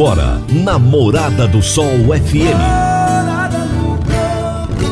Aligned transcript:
Agora, 0.00 0.40
na 0.48 0.78
Morada 0.78 1.46
do 1.46 1.62
Sol 1.62 1.84
FM. 2.08 2.56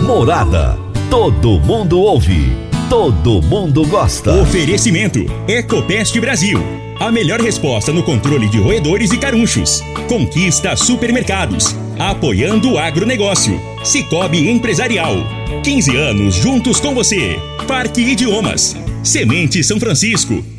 Morada. 0.07 0.79
Todo 1.09 1.59
mundo 1.61 1.99
ouve. 1.99 2.53
Todo 2.91 3.41
mundo 3.41 3.87
gosta. 3.87 4.35
Oferecimento: 4.35 5.21
Ecopest 5.49 6.15
Brasil. 6.21 6.61
A 7.01 7.11
melhor 7.11 7.41
resposta 7.41 7.91
no 7.91 8.03
controle 8.03 8.51
de 8.51 8.59
roedores 8.59 9.11
e 9.11 9.17
carunchos. 9.17 9.83
Conquista 10.11 10.77
supermercados. 10.77 11.75
Apoiando 11.99 12.73
o 12.73 12.79
agronegócio. 12.79 13.59
Cicobi 13.83 14.51
Empresarial. 14.51 15.15
15 15.65 15.97
anos 15.97 16.35
juntos 16.35 16.81
com 16.81 16.95
você. 16.95 17.41
Parque 17.67 18.03
Idiomas. 18.03 18.77
Semente 19.03 19.65
São 19.65 19.81
Francisco. 19.81 20.45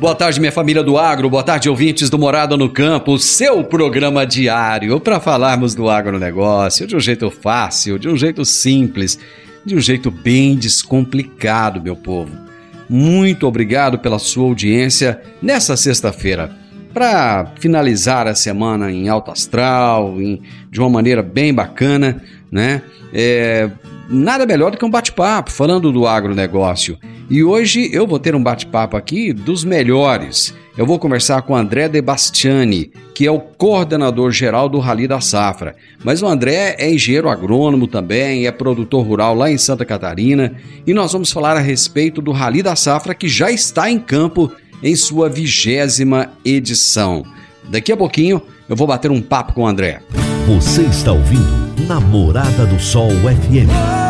Boa 0.00 0.14
tarde, 0.14 0.40
minha 0.40 0.50
família 0.50 0.82
do 0.82 0.96
agro. 0.96 1.28
Boa 1.28 1.42
tarde, 1.42 1.68
ouvintes 1.68 2.08
do 2.08 2.18
Morada 2.18 2.56
no 2.56 2.70
Campo, 2.70 3.18
seu 3.18 3.62
programa 3.62 4.24
diário 4.26 4.98
para 4.98 5.20
falarmos 5.20 5.74
do 5.74 5.90
agronegócio 5.90 6.86
de 6.86 6.96
um 6.96 7.00
jeito 7.00 7.30
fácil, 7.30 7.98
de 7.98 8.08
um 8.08 8.16
jeito 8.16 8.42
simples, 8.42 9.18
de 9.62 9.76
um 9.76 9.78
jeito 9.78 10.10
bem 10.10 10.56
descomplicado, 10.56 11.82
meu 11.82 11.94
povo. 11.94 12.32
Muito 12.88 13.46
obrigado 13.46 13.98
pela 13.98 14.18
sua 14.18 14.44
audiência 14.44 15.20
nessa 15.42 15.76
sexta-feira. 15.76 16.50
Para 16.94 17.52
finalizar 17.56 18.26
a 18.26 18.34
semana 18.34 18.90
em 18.90 19.06
alto 19.10 19.30
astral, 19.30 20.18
em, 20.18 20.40
de 20.70 20.80
uma 20.80 20.88
maneira 20.88 21.22
bem 21.22 21.52
bacana, 21.52 22.22
né? 22.50 22.80
É, 23.12 23.68
nada 24.08 24.46
melhor 24.46 24.70
do 24.70 24.78
que 24.78 24.84
um 24.84 24.90
bate-papo 24.90 25.50
falando 25.50 25.92
do 25.92 26.06
agronegócio. 26.06 26.98
E 27.30 27.44
hoje 27.44 27.88
eu 27.92 28.08
vou 28.08 28.18
ter 28.18 28.34
um 28.34 28.42
bate-papo 28.42 28.96
aqui 28.96 29.32
dos 29.32 29.62
melhores. 29.62 30.52
Eu 30.76 30.84
vou 30.84 30.98
conversar 30.98 31.42
com 31.42 31.54
André 31.54 31.88
De 31.88 32.02
Bastiani, 32.02 32.90
que 33.14 33.24
é 33.24 33.30
o 33.30 33.38
coordenador 33.38 34.32
geral 34.32 34.68
do 34.68 34.80
Rally 34.80 35.06
da 35.06 35.20
Safra. 35.20 35.76
Mas 36.02 36.22
o 36.22 36.26
André 36.26 36.74
é 36.76 36.92
engenheiro 36.92 37.28
agrônomo 37.28 37.86
também, 37.86 38.48
é 38.48 38.50
produtor 38.50 39.06
rural 39.06 39.36
lá 39.36 39.48
em 39.48 39.56
Santa 39.56 39.84
Catarina, 39.84 40.56
e 40.84 40.92
nós 40.92 41.12
vamos 41.12 41.30
falar 41.30 41.56
a 41.56 41.60
respeito 41.60 42.20
do 42.20 42.32
Rally 42.32 42.64
da 42.64 42.74
Safra 42.74 43.14
que 43.14 43.28
já 43.28 43.48
está 43.48 43.88
em 43.88 44.00
campo 44.00 44.50
em 44.82 44.96
sua 44.96 45.28
vigésima 45.28 46.32
edição. 46.44 47.22
Daqui 47.68 47.92
a 47.92 47.96
pouquinho 47.96 48.42
eu 48.68 48.74
vou 48.74 48.88
bater 48.88 49.10
um 49.10 49.22
papo 49.22 49.52
com 49.52 49.62
o 49.62 49.66
André. 49.68 50.00
Você 50.48 50.82
está 50.82 51.12
ouvindo 51.12 51.86
Namorada 51.86 52.66
do 52.66 52.80
Sol 52.80 53.10
FM. 53.10 54.09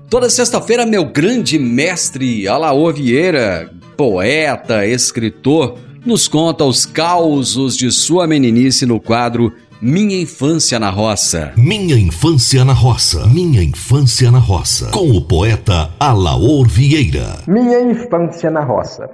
Toda 0.11 0.29
sexta-feira, 0.29 0.85
meu 0.85 1.05
grande 1.05 1.57
mestre 1.57 2.45
Alaor 2.45 2.93
Vieira, 2.93 3.71
poeta, 3.95 4.85
escritor, 4.85 5.79
nos 6.05 6.27
conta 6.27 6.65
os 6.65 6.85
causos 6.85 7.77
de 7.77 7.89
sua 7.89 8.27
meninice 8.27 8.85
no 8.85 8.99
quadro 8.99 9.53
Minha 9.81 10.21
Infância 10.21 10.77
na 10.77 10.89
Roça. 10.89 11.53
Minha 11.55 11.95
Infância 11.95 12.65
na 12.65 12.73
Roça. 12.73 13.25
Minha 13.25 13.63
Infância 13.63 14.29
na 14.29 14.37
Roça. 14.39 14.91
Com 14.91 15.11
o 15.11 15.25
poeta 15.25 15.89
Alaor 15.97 16.67
Vieira. 16.67 17.37
Minha 17.47 17.79
Infância 17.79 18.51
na 18.51 18.65
Roça. 18.65 19.09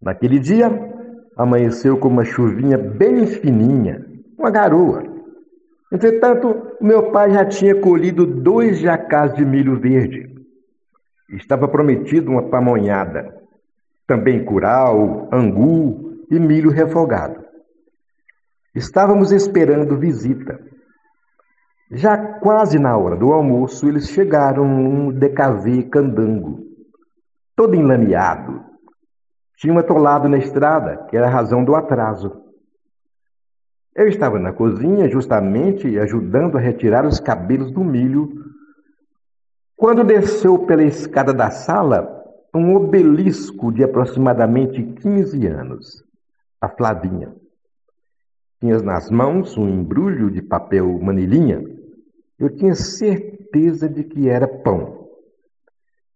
Naquele 0.00 0.38
dia, 0.38 0.70
amanheceu 1.36 1.98
com 1.98 2.08
uma 2.08 2.24
chuvinha 2.24 2.78
bem 2.78 3.26
fininha, 3.26 4.02
uma 4.38 4.50
garoa. 4.50 5.11
Entretanto, 5.92 6.78
meu 6.80 7.10
pai 7.10 7.32
já 7.32 7.44
tinha 7.44 7.74
colhido 7.74 8.24
dois 8.24 8.78
jacás 8.78 9.34
de 9.34 9.44
milho 9.44 9.78
verde. 9.78 10.34
Estava 11.28 11.68
prometido 11.68 12.30
uma 12.30 12.48
pamonhada, 12.48 13.38
também 14.06 14.42
curau, 14.42 15.28
angu 15.30 16.24
e 16.30 16.38
milho 16.40 16.70
refogado. 16.70 17.44
Estávamos 18.74 19.32
esperando 19.32 19.98
visita. 19.98 20.58
Já 21.90 22.16
quase 22.16 22.78
na 22.78 22.96
hora 22.96 23.14
do 23.14 23.30
almoço, 23.30 23.86
eles 23.86 24.08
chegaram 24.08 24.66
num 24.66 25.12
DKV 25.12 25.90
candango, 25.90 26.60
todo 27.54 27.74
enlameado. 27.74 28.64
Tinha 29.58 29.74
um 29.74 29.78
atolado 29.78 30.26
na 30.26 30.38
estrada, 30.38 31.06
que 31.10 31.18
era 31.18 31.26
a 31.26 31.30
razão 31.30 31.62
do 31.62 31.76
atraso. 31.76 32.41
Eu 33.94 34.08
estava 34.08 34.38
na 34.38 34.52
cozinha, 34.52 35.08
justamente 35.08 35.98
ajudando 35.98 36.56
a 36.56 36.60
retirar 36.60 37.06
os 37.06 37.20
cabelos 37.20 37.70
do 37.70 37.84
milho, 37.84 38.30
quando 39.76 40.04
desceu 40.04 40.58
pela 40.60 40.82
escada 40.82 41.34
da 41.34 41.50
sala 41.50 42.22
um 42.54 42.74
obelisco 42.74 43.72
de 43.72 43.82
aproximadamente 43.82 44.82
15 44.82 45.46
anos, 45.46 46.04
a 46.60 46.68
Flavinha. 46.68 47.34
Tinha 48.60 48.78
nas 48.78 49.10
mãos 49.10 49.56
um 49.56 49.68
embrulho 49.68 50.30
de 50.30 50.40
papel 50.40 50.98
manilhinha. 51.00 51.62
Eu 52.38 52.48
tinha 52.54 52.74
certeza 52.74 53.88
de 53.88 54.04
que 54.04 54.28
era 54.28 54.46
pão. 54.46 55.08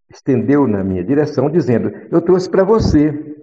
Estendeu 0.09 0.67
na 0.69 0.85
minha 0.85 1.03
direção, 1.03 1.51
dizendo: 1.51 1.91
Eu 2.11 2.21
trouxe 2.21 2.49
para 2.49 2.63
você. 2.63 3.37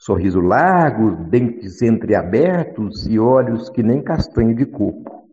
Sorriso 0.00 0.40
largo, 0.40 1.14
dentes 1.28 1.82
entreabertos 1.82 3.06
e 3.06 3.18
olhos 3.18 3.68
que 3.68 3.82
nem 3.82 4.00
castanho 4.00 4.54
de 4.54 4.64
coco. 4.64 5.28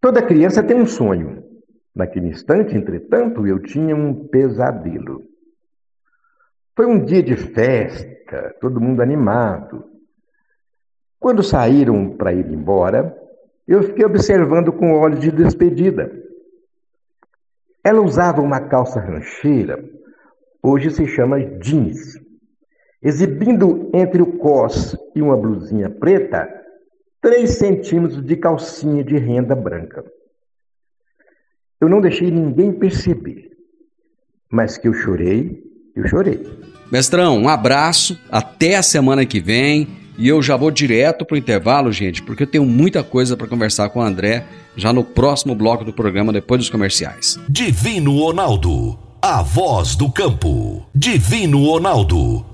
Toda 0.00 0.20
criança 0.20 0.64
tem 0.64 0.76
um 0.76 0.84
sonho. 0.84 1.44
Naquele 1.94 2.26
instante, 2.26 2.76
entretanto, 2.76 3.46
eu 3.46 3.60
tinha 3.60 3.94
um 3.94 4.26
pesadelo. 4.26 5.22
Foi 6.74 6.86
um 6.86 7.04
dia 7.04 7.22
de 7.22 7.36
festa, 7.36 8.52
todo 8.60 8.80
mundo 8.80 9.00
animado. 9.00 9.84
Quando 11.20 11.40
saíram 11.40 12.16
para 12.16 12.32
ir 12.32 12.50
embora, 12.50 13.16
eu 13.68 13.84
fiquei 13.84 14.04
observando 14.04 14.72
com 14.72 14.92
olhos 14.92 15.20
de 15.20 15.30
despedida. 15.30 16.10
Ela 17.84 18.00
usava 18.00 18.42
uma 18.42 18.60
calça 18.60 18.98
rancheira, 18.98 19.88
hoje 20.60 20.90
se 20.90 21.06
chama 21.06 21.40
jeans 21.60 22.23
exibindo 23.04 23.90
entre 23.92 24.22
o 24.22 24.38
cos 24.38 24.96
e 25.14 25.20
uma 25.20 25.36
blusinha 25.36 25.90
preta 25.90 26.48
três 27.20 27.58
centímetros 27.58 28.24
de 28.24 28.36
calcinha 28.36 29.04
de 29.04 29.18
renda 29.18 29.54
branca. 29.54 30.04
Eu 31.80 31.88
não 31.88 32.00
deixei 32.00 32.30
ninguém 32.30 32.72
perceber, 32.72 33.50
mas 34.50 34.78
que 34.78 34.88
eu 34.88 34.94
chorei, 34.94 35.62
eu 35.94 36.08
chorei. 36.08 36.46
Mestrão, 36.90 37.38
um 37.38 37.48
abraço, 37.48 38.18
até 38.30 38.76
a 38.76 38.82
semana 38.82 39.26
que 39.26 39.40
vem. 39.40 40.02
E 40.16 40.28
eu 40.28 40.40
já 40.40 40.56
vou 40.56 40.70
direto 40.70 41.26
pro 41.26 41.36
intervalo, 41.36 41.90
gente, 41.90 42.22
porque 42.22 42.44
eu 42.44 42.46
tenho 42.46 42.64
muita 42.64 43.02
coisa 43.02 43.36
para 43.36 43.48
conversar 43.48 43.88
com 43.88 43.98
o 43.98 44.02
André 44.02 44.46
já 44.76 44.92
no 44.92 45.02
próximo 45.02 45.56
bloco 45.56 45.84
do 45.84 45.92
programa, 45.92 46.32
depois 46.32 46.60
dos 46.60 46.70
comerciais. 46.70 47.38
Divino 47.48 48.16
Ronaldo, 48.16 48.96
a 49.20 49.42
voz 49.42 49.96
do 49.96 50.10
campo. 50.12 50.86
Divino 50.94 51.64
Ronaldo 51.64 52.53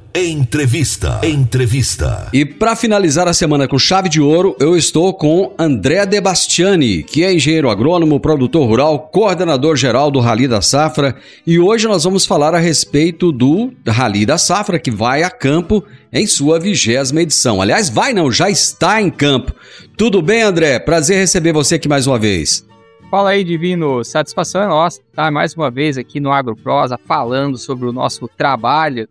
Entrevista. 0.13 1.21
Entrevista. 1.23 2.27
E 2.33 2.43
para 2.43 2.75
finalizar 2.75 3.29
a 3.29 3.33
semana 3.33 3.65
com 3.65 3.79
chave 3.79 4.09
de 4.09 4.19
ouro, 4.19 4.57
eu 4.59 4.75
estou 4.75 5.13
com 5.13 5.53
André 5.57 6.05
Debastiani, 6.05 7.01
que 7.01 7.23
é 7.23 7.33
engenheiro 7.33 7.69
agrônomo, 7.69 8.19
produtor 8.19 8.67
rural, 8.67 9.07
coordenador 9.07 9.77
geral 9.77 10.11
do 10.11 10.19
Rally 10.19 10.49
da 10.49 10.61
Safra, 10.61 11.15
e 11.47 11.57
hoje 11.57 11.87
nós 11.87 12.03
vamos 12.03 12.25
falar 12.25 12.53
a 12.53 12.59
respeito 12.59 13.31
do 13.31 13.71
Rally 13.87 14.25
da 14.25 14.37
Safra 14.37 14.77
que 14.77 14.91
vai 14.91 15.23
a 15.23 15.29
campo 15.29 15.81
em 16.11 16.27
sua 16.27 16.59
vigésima 16.59 17.21
edição. 17.21 17.61
Aliás, 17.61 17.89
vai 17.89 18.11
não, 18.11 18.29
já 18.29 18.49
está 18.49 19.01
em 19.01 19.09
campo. 19.09 19.55
Tudo 19.95 20.21
bem, 20.21 20.41
André? 20.41 20.77
Prazer 20.77 21.19
receber 21.19 21.53
você 21.53 21.75
aqui 21.75 21.87
mais 21.87 22.05
uma 22.05 22.19
vez. 22.19 22.67
Fala 23.09 23.29
aí, 23.29 23.45
Divino. 23.45 24.03
Satisfação 24.03 24.61
é 24.61 24.67
nossa 24.67 24.99
estar 24.99 25.23
tá 25.23 25.31
mais 25.31 25.53
uma 25.53 25.71
vez 25.71 25.97
aqui 25.97 26.19
no 26.19 26.33
AgroProsa 26.33 26.99
falando 27.07 27.57
sobre 27.57 27.87
o 27.87 27.93
nosso 27.93 28.27
trabalho 28.37 29.07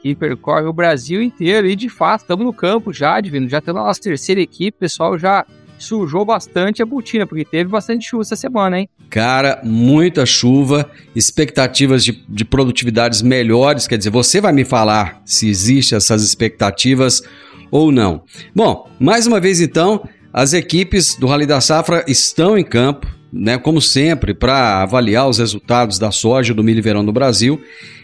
que 0.00 0.14
percorre 0.14 0.66
o 0.66 0.72
Brasil 0.72 1.22
inteiro. 1.22 1.66
E 1.68 1.76
de 1.76 1.88
fato, 1.88 2.22
estamos 2.22 2.44
no 2.44 2.52
campo 2.52 2.92
já, 2.92 3.20
Divino. 3.20 3.48
Já 3.48 3.58
estamos 3.58 3.80
na 3.80 3.88
nossa 3.88 4.00
terceira 4.00 4.40
equipe. 4.40 4.76
O 4.76 4.80
pessoal 4.80 5.18
já 5.18 5.44
sujou 5.78 6.24
bastante 6.24 6.82
a 6.82 6.86
botina, 6.86 7.26
porque 7.26 7.44
teve 7.44 7.70
bastante 7.70 8.08
chuva 8.08 8.22
essa 8.22 8.36
semana, 8.36 8.80
hein? 8.80 8.88
Cara, 9.08 9.60
muita 9.64 10.26
chuva, 10.26 10.90
expectativas 11.14 12.04
de, 12.04 12.24
de 12.28 12.44
produtividades 12.44 13.22
melhores. 13.22 13.86
Quer 13.86 13.98
dizer, 13.98 14.10
você 14.10 14.40
vai 14.40 14.52
me 14.52 14.64
falar 14.64 15.22
se 15.24 15.48
existem 15.48 15.96
essas 15.96 16.22
expectativas 16.22 17.22
ou 17.70 17.92
não. 17.92 18.22
Bom, 18.54 18.88
mais 18.98 19.26
uma 19.26 19.40
vez 19.40 19.60
então, 19.60 20.06
as 20.32 20.52
equipes 20.52 21.16
do 21.16 21.26
Rally 21.26 21.46
da 21.46 21.60
Safra 21.60 22.04
estão 22.06 22.58
em 22.58 22.64
campo, 22.64 23.06
né, 23.32 23.58
como 23.58 23.80
sempre, 23.80 24.34
para 24.34 24.82
avaliar 24.82 25.28
os 25.28 25.38
resultados 25.38 25.98
da 25.98 26.10
soja 26.10 26.54
do 26.54 26.64
milho 26.64 26.82
verão 26.82 27.04
do 27.04 27.12
Brasil. 27.12 27.60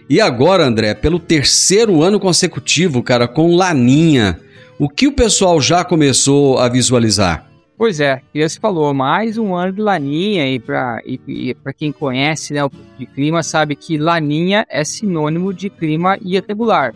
E 0.09 0.21
agora, 0.21 0.67
André, 0.67 0.93
pelo 0.95 1.19
terceiro 1.19 2.03
ano 2.03 2.21
consecutivo, 2.21 3.03
cara, 3.03 3.27
com 3.27 3.57
Laninha, 3.57 4.39
o 4.79 4.87
que 4.87 5.07
o 5.07 5.13
pessoal 5.13 5.61
já 5.61 5.83
começou 5.83 6.59
a 6.59 6.69
visualizar? 6.69 7.49
Pois 7.77 8.01
é, 8.01 8.21
que 8.33 8.47
você 8.47 8.61
falou, 8.61 8.93
mais 8.93 9.39
um 9.39 9.55
ano 9.55 9.73
de 9.73 9.81
Laninha 9.81 10.47
e 10.47 10.61
para 10.61 11.01
e, 11.07 11.19
e 11.27 11.57
quem 11.77 11.91
conhece 11.91 12.53
né, 12.53 12.63
o 12.63 12.71
de 12.99 13.07
clima 13.07 13.43
sabe 13.43 13.75
que 13.75 13.97
Laninha 13.97 14.67
é 14.69 14.85
sinônimo 14.85 15.55
de 15.55 15.71
clima 15.71 16.19
irregular. 16.21 16.95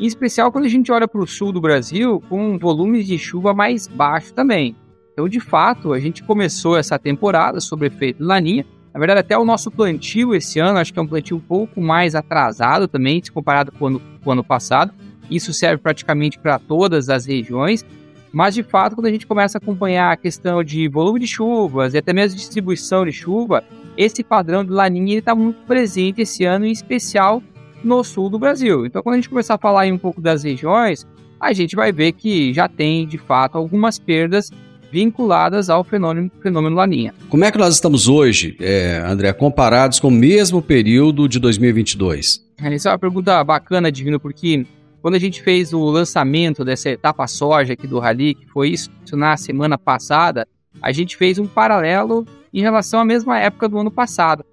Em 0.00 0.06
especial 0.06 0.50
quando 0.50 0.64
a 0.64 0.68
gente 0.68 0.90
olha 0.90 1.06
para 1.06 1.20
o 1.20 1.26
sul 1.26 1.52
do 1.52 1.60
Brasil 1.60 2.22
com 2.28 2.58
volumes 2.58 3.06
de 3.06 3.18
chuva 3.18 3.52
mais 3.52 3.86
baixos 3.86 4.32
também. 4.32 4.74
Então, 5.12 5.28
de 5.28 5.38
fato, 5.38 5.92
a 5.92 6.00
gente 6.00 6.22
começou 6.22 6.78
essa 6.78 6.98
temporada 6.98 7.60
sobre 7.60 7.88
efeito 7.88 8.24
Laninha 8.24 8.64
na 8.98 9.06
verdade, 9.06 9.20
até 9.20 9.38
o 9.38 9.44
nosso 9.44 9.70
plantio 9.70 10.34
esse 10.34 10.58
ano, 10.58 10.76
acho 10.76 10.92
que 10.92 10.98
é 10.98 11.02
um 11.02 11.06
plantio 11.06 11.36
um 11.36 11.40
pouco 11.40 11.80
mais 11.80 12.16
atrasado 12.16 12.88
também, 12.88 13.22
se 13.22 13.30
comparado 13.30 13.70
com 13.70 13.84
o 13.84 13.86
ano, 13.86 14.02
com 14.24 14.30
o 14.30 14.32
ano 14.32 14.42
passado. 14.42 14.92
Isso 15.30 15.52
serve 15.52 15.80
praticamente 15.80 16.36
para 16.36 16.58
todas 16.58 17.08
as 17.08 17.24
regiões. 17.24 17.86
Mas, 18.32 18.56
de 18.56 18.64
fato, 18.64 18.96
quando 18.96 19.06
a 19.06 19.10
gente 19.12 19.24
começa 19.24 19.56
a 19.56 19.60
acompanhar 19.60 20.10
a 20.10 20.16
questão 20.16 20.64
de 20.64 20.88
volume 20.88 21.20
de 21.20 21.28
chuvas 21.28 21.94
e 21.94 21.98
até 21.98 22.12
mesmo 22.12 22.36
distribuição 22.36 23.04
de 23.04 23.12
chuva, 23.12 23.62
esse 23.96 24.24
padrão 24.24 24.64
de 24.64 24.72
laninha 24.72 25.16
está 25.16 25.32
muito 25.32 25.64
presente 25.64 26.22
esse 26.22 26.44
ano, 26.44 26.66
em 26.66 26.72
especial 26.72 27.40
no 27.84 28.02
sul 28.02 28.28
do 28.28 28.36
Brasil. 28.36 28.84
Então, 28.84 29.00
quando 29.00 29.14
a 29.14 29.18
gente 29.18 29.30
começar 29.30 29.54
a 29.54 29.58
falar 29.58 29.86
um 29.86 29.98
pouco 29.98 30.20
das 30.20 30.42
regiões, 30.42 31.06
a 31.38 31.52
gente 31.52 31.76
vai 31.76 31.92
ver 31.92 32.14
que 32.14 32.52
já 32.52 32.68
tem, 32.68 33.06
de 33.06 33.16
fato, 33.16 33.56
algumas 33.56 33.96
perdas 33.96 34.50
vinculadas 34.90 35.68
ao 35.68 35.84
fenômeno, 35.84 36.30
fenômeno 36.42 36.76
Laninha. 36.76 37.14
Como 37.28 37.44
é 37.44 37.50
que 37.50 37.58
nós 37.58 37.74
estamos 37.74 38.08
hoje, 38.08 38.56
é, 38.60 39.02
André, 39.06 39.32
comparados 39.32 40.00
com 40.00 40.08
o 40.08 40.12
mesmo 40.12 40.62
período 40.62 41.28
de 41.28 41.38
2022? 41.38 42.46
Essa 42.60 42.88
é 42.88 42.92
uma 42.92 42.98
pergunta 42.98 43.42
bacana, 43.44 43.92
Divino, 43.92 44.18
porque 44.18 44.66
quando 45.00 45.14
a 45.14 45.18
gente 45.18 45.42
fez 45.42 45.72
o 45.72 45.84
lançamento 45.84 46.64
dessa 46.64 46.90
etapa 46.90 47.26
soja 47.26 47.74
aqui 47.74 47.86
do 47.86 47.98
Rally, 47.98 48.34
que 48.34 48.46
foi 48.46 48.70
isso 48.70 48.90
na 49.12 49.36
semana 49.36 49.78
passada, 49.78 50.46
a 50.82 50.92
gente 50.92 51.16
fez 51.16 51.38
um 51.38 51.46
paralelo 51.46 52.26
em 52.52 52.60
relação 52.60 53.00
à 53.00 53.04
mesma 53.04 53.38
época 53.38 53.68
do 53.68 53.78
ano 53.78 53.90
passado. 53.90 54.44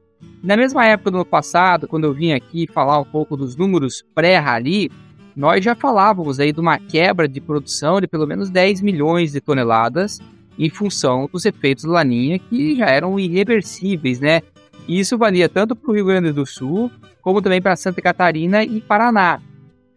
Na 0.44 0.56
mesma 0.56 0.86
época 0.86 1.10
do 1.10 1.18
ano 1.18 1.26
passado, 1.26 1.88
quando 1.88 2.04
eu 2.04 2.14
vim 2.14 2.32
aqui 2.32 2.68
falar 2.72 3.00
um 3.00 3.06
pouco 3.06 3.36
dos 3.36 3.56
números 3.56 4.04
pré-Rally, 4.14 4.92
nós 5.36 5.64
já 5.64 5.76
falávamos 5.76 6.40
aí 6.40 6.52
de 6.52 6.60
uma 6.60 6.80
quebra 6.80 7.28
de 7.28 7.42
produção 7.42 8.00
de 8.00 8.08
pelo 8.08 8.26
menos 8.26 8.50
10 8.50 8.82
milhões 8.82 9.34
de 9.34 9.42
toneladas 9.42 10.20
em 10.58 10.70
função 10.70 11.30
dos 11.32 11.46
efeitos 11.46 11.84
do 11.84 11.92
Laninha 11.92 12.40
que 12.40 12.76
já 12.78 12.86
eram 12.86 13.20
irreversíveis, 13.20 14.20
né? 14.20 14.42
E 14.88 15.00
isso 15.00 15.18
valia 15.18 15.50
tanto 15.50 15.76
para 15.76 15.92
o 15.92 15.94
Rio 15.94 16.06
Grande 16.06 16.32
do 16.32 16.46
Sul 16.46 16.90
como 17.22 17.42
também 17.42 17.62
para 17.62 17.76
Santa 17.76 18.02
Catarina 18.02 18.64
e 18.64 18.80
Paraná. 18.80 19.42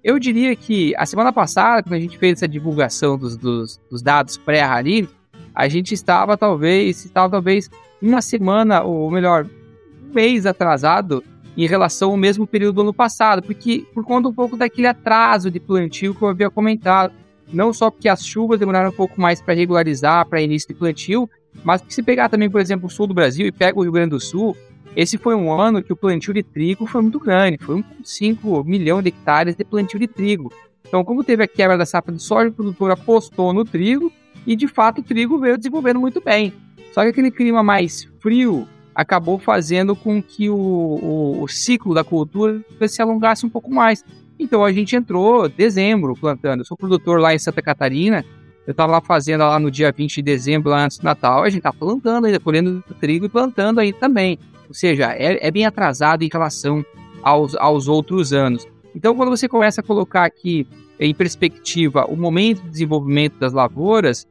Eu 0.02 0.18
diria 0.18 0.56
que 0.56 0.94
a 0.96 1.04
semana 1.04 1.32
passada, 1.32 1.82
quando 1.82 1.94
a 1.94 2.00
gente 2.00 2.16
fez 2.16 2.38
essa 2.38 2.48
divulgação 2.48 3.18
dos, 3.18 3.36
dos, 3.36 3.78
dos 3.90 4.00
dados 4.00 4.38
pré-Rally, 4.38 5.08
a 5.54 5.68
gente 5.68 5.92
estava 5.92 6.36
talvez, 6.36 7.04
estava 7.04 7.30
talvez 7.30 7.68
uma 8.00 8.22
semana, 8.22 8.82
ou 8.82 9.10
melhor, 9.10 9.44
um 9.44 10.14
mês 10.14 10.46
atrasado 10.46 11.22
em 11.64 11.66
relação 11.66 12.12
ao 12.12 12.16
mesmo 12.16 12.46
período 12.46 12.76
do 12.76 12.80
ano 12.82 12.94
passado, 12.94 13.42
porque 13.42 13.84
por 13.92 14.04
conta 14.04 14.28
um 14.28 14.32
pouco 14.32 14.56
daquele 14.56 14.86
atraso 14.86 15.50
de 15.50 15.58
plantio 15.58 16.14
que 16.14 16.22
eu 16.22 16.28
havia 16.28 16.48
comentado, 16.48 17.12
não 17.52 17.72
só 17.72 17.90
porque 17.90 18.08
as 18.08 18.24
chuvas 18.24 18.60
demoraram 18.60 18.90
um 18.90 18.94
pouco 18.94 19.20
mais 19.20 19.42
para 19.42 19.54
regularizar 19.54 20.24
para 20.28 20.40
início 20.40 20.68
de 20.68 20.74
plantio, 20.74 21.28
mas 21.64 21.82
se 21.88 22.00
pegar 22.00 22.28
também, 22.28 22.48
por 22.48 22.60
exemplo, 22.60 22.86
o 22.86 22.90
sul 22.90 23.08
do 23.08 23.14
Brasil 23.14 23.44
e 23.44 23.50
pega 23.50 23.76
o 23.76 23.82
Rio 23.82 23.90
Grande 23.90 24.10
do 24.10 24.20
Sul, 24.20 24.56
esse 24.94 25.18
foi 25.18 25.34
um 25.34 25.52
ano 25.52 25.82
que 25.82 25.92
o 25.92 25.96
plantio 25.96 26.32
de 26.32 26.44
trigo 26.44 26.86
foi 26.86 27.02
muito 27.02 27.18
grande, 27.18 27.58
foi 27.58 27.76
1,5 27.76 28.64
milhão 28.64 29.02
de 29.02 29.08
hectares 29.08 29.56
de 29.56 29.64
plantio 29.64 29.98
de 29.98 30.06
trigo. 30.06 30.52
Então, 30.86 31.04
como 31.04 31.24
teve 31.24 31.42
a 31.42 31.48
quebra 31.48 31.76
da 31.76 31.84
safra 31.84 32.14
de 32.14 32.22
soja, 32.22 32.50
o 32.50 32.52
produtor 32.52 32.92
apostou 32.92 33.52
no 33.52 33.64
trigo 33.64 34.12
e, 34.46 34.54
de 34.54 34.68
fato, 34.68 35.00
o 35.00 35.04
trigo 35.04 35.38
veio 35.38 35.58
desenvolvendo 35.58 35.98
muito 35.98 36.20
bem. 36.20 36.52
Só 36.92 37.02
que 37.02 37.08
aquele 37.08 37.30
clima 37.32 37.62
mais 37.62 38.08
frio, 38.20 38.66
acabou 38.98 39.38
fazendo 39.38 39.94
com 39.94 40.20
que 40.20 40.50
o, 40.50 40.56
o, 40.56 41.42
o 41.44 41.46
ciclo 41.46 41.94
da 41.94 42.02
cultura 42.02 42.60
se 42.88 43.00
alongasse 43.00 43.46
um 43.46 43.48
pouco 43.48 43.72
mais. 43.72 44.04
Então 44.36 44.64
a 44.64 44.72
gente 44.72 44.96
entrou 44.96 45.48
dezembro 45.48 46.16
plantando. 46.16 46.62
Eu 46.62 46.64
sou 46.64 46.76
produtor 46.76 47.20
lá 47.20 47.32
em 47.32 47.38
Santa 47.38 47.62
Catarina. 47.62 48.24
Eu 48.66 48.72
estava 48.72 48.90
lá 48.90 49.00
fazendo 49.00 49.42
lá 49.42 49.56
no 49.60 49.70
dia 49.70 49.92
20 49.92 50.16
de 50.16 50.22
dezembro, 50.22 50.70
lá 50.70 50.84
antes 50.84 50.98
do 50.98 51.04
Natal. 51.04 51.44
A 51.44 51.48
gente 51.48 51.62
tá 51.62 51.72
plantando 51.72 52.24
ainda, 52.24 52.40
colhendo 52.40 52.82
trigo 52.98 53.26
e 53.26 53.28
plantando 53.28 53.78
aí 53.78 53.92
também. 53.92 54.36
Ou 54.66 54.74
seja, 54.74 55.12
é, 55.12 55.46
é 55.46 55.50
bem 55.52 55.64
atrasado 55.64 56.24
em 56.24 56.28
relação 56.30 56.84
aos, 57.22 57.54
aos 57.54 57.86
outros 57.86 58.32
anos. 58.32 58.66
Então, 58.96 59.14
quando 59.14 59.28
você 59.28 59.48
começa 59.48 59.80
a 59.80 59.84
colocar 59.84 60.24
aqui 60.24 60.66
em 60.98 61.14
perspectiva 61.14 62.04
o 62.04 62.16
momento 62.16 62.62
de 62.62 62.70
desenvolvimento 62.70 63.38
das 63.38 63.52
lavouras, 63.52 64.26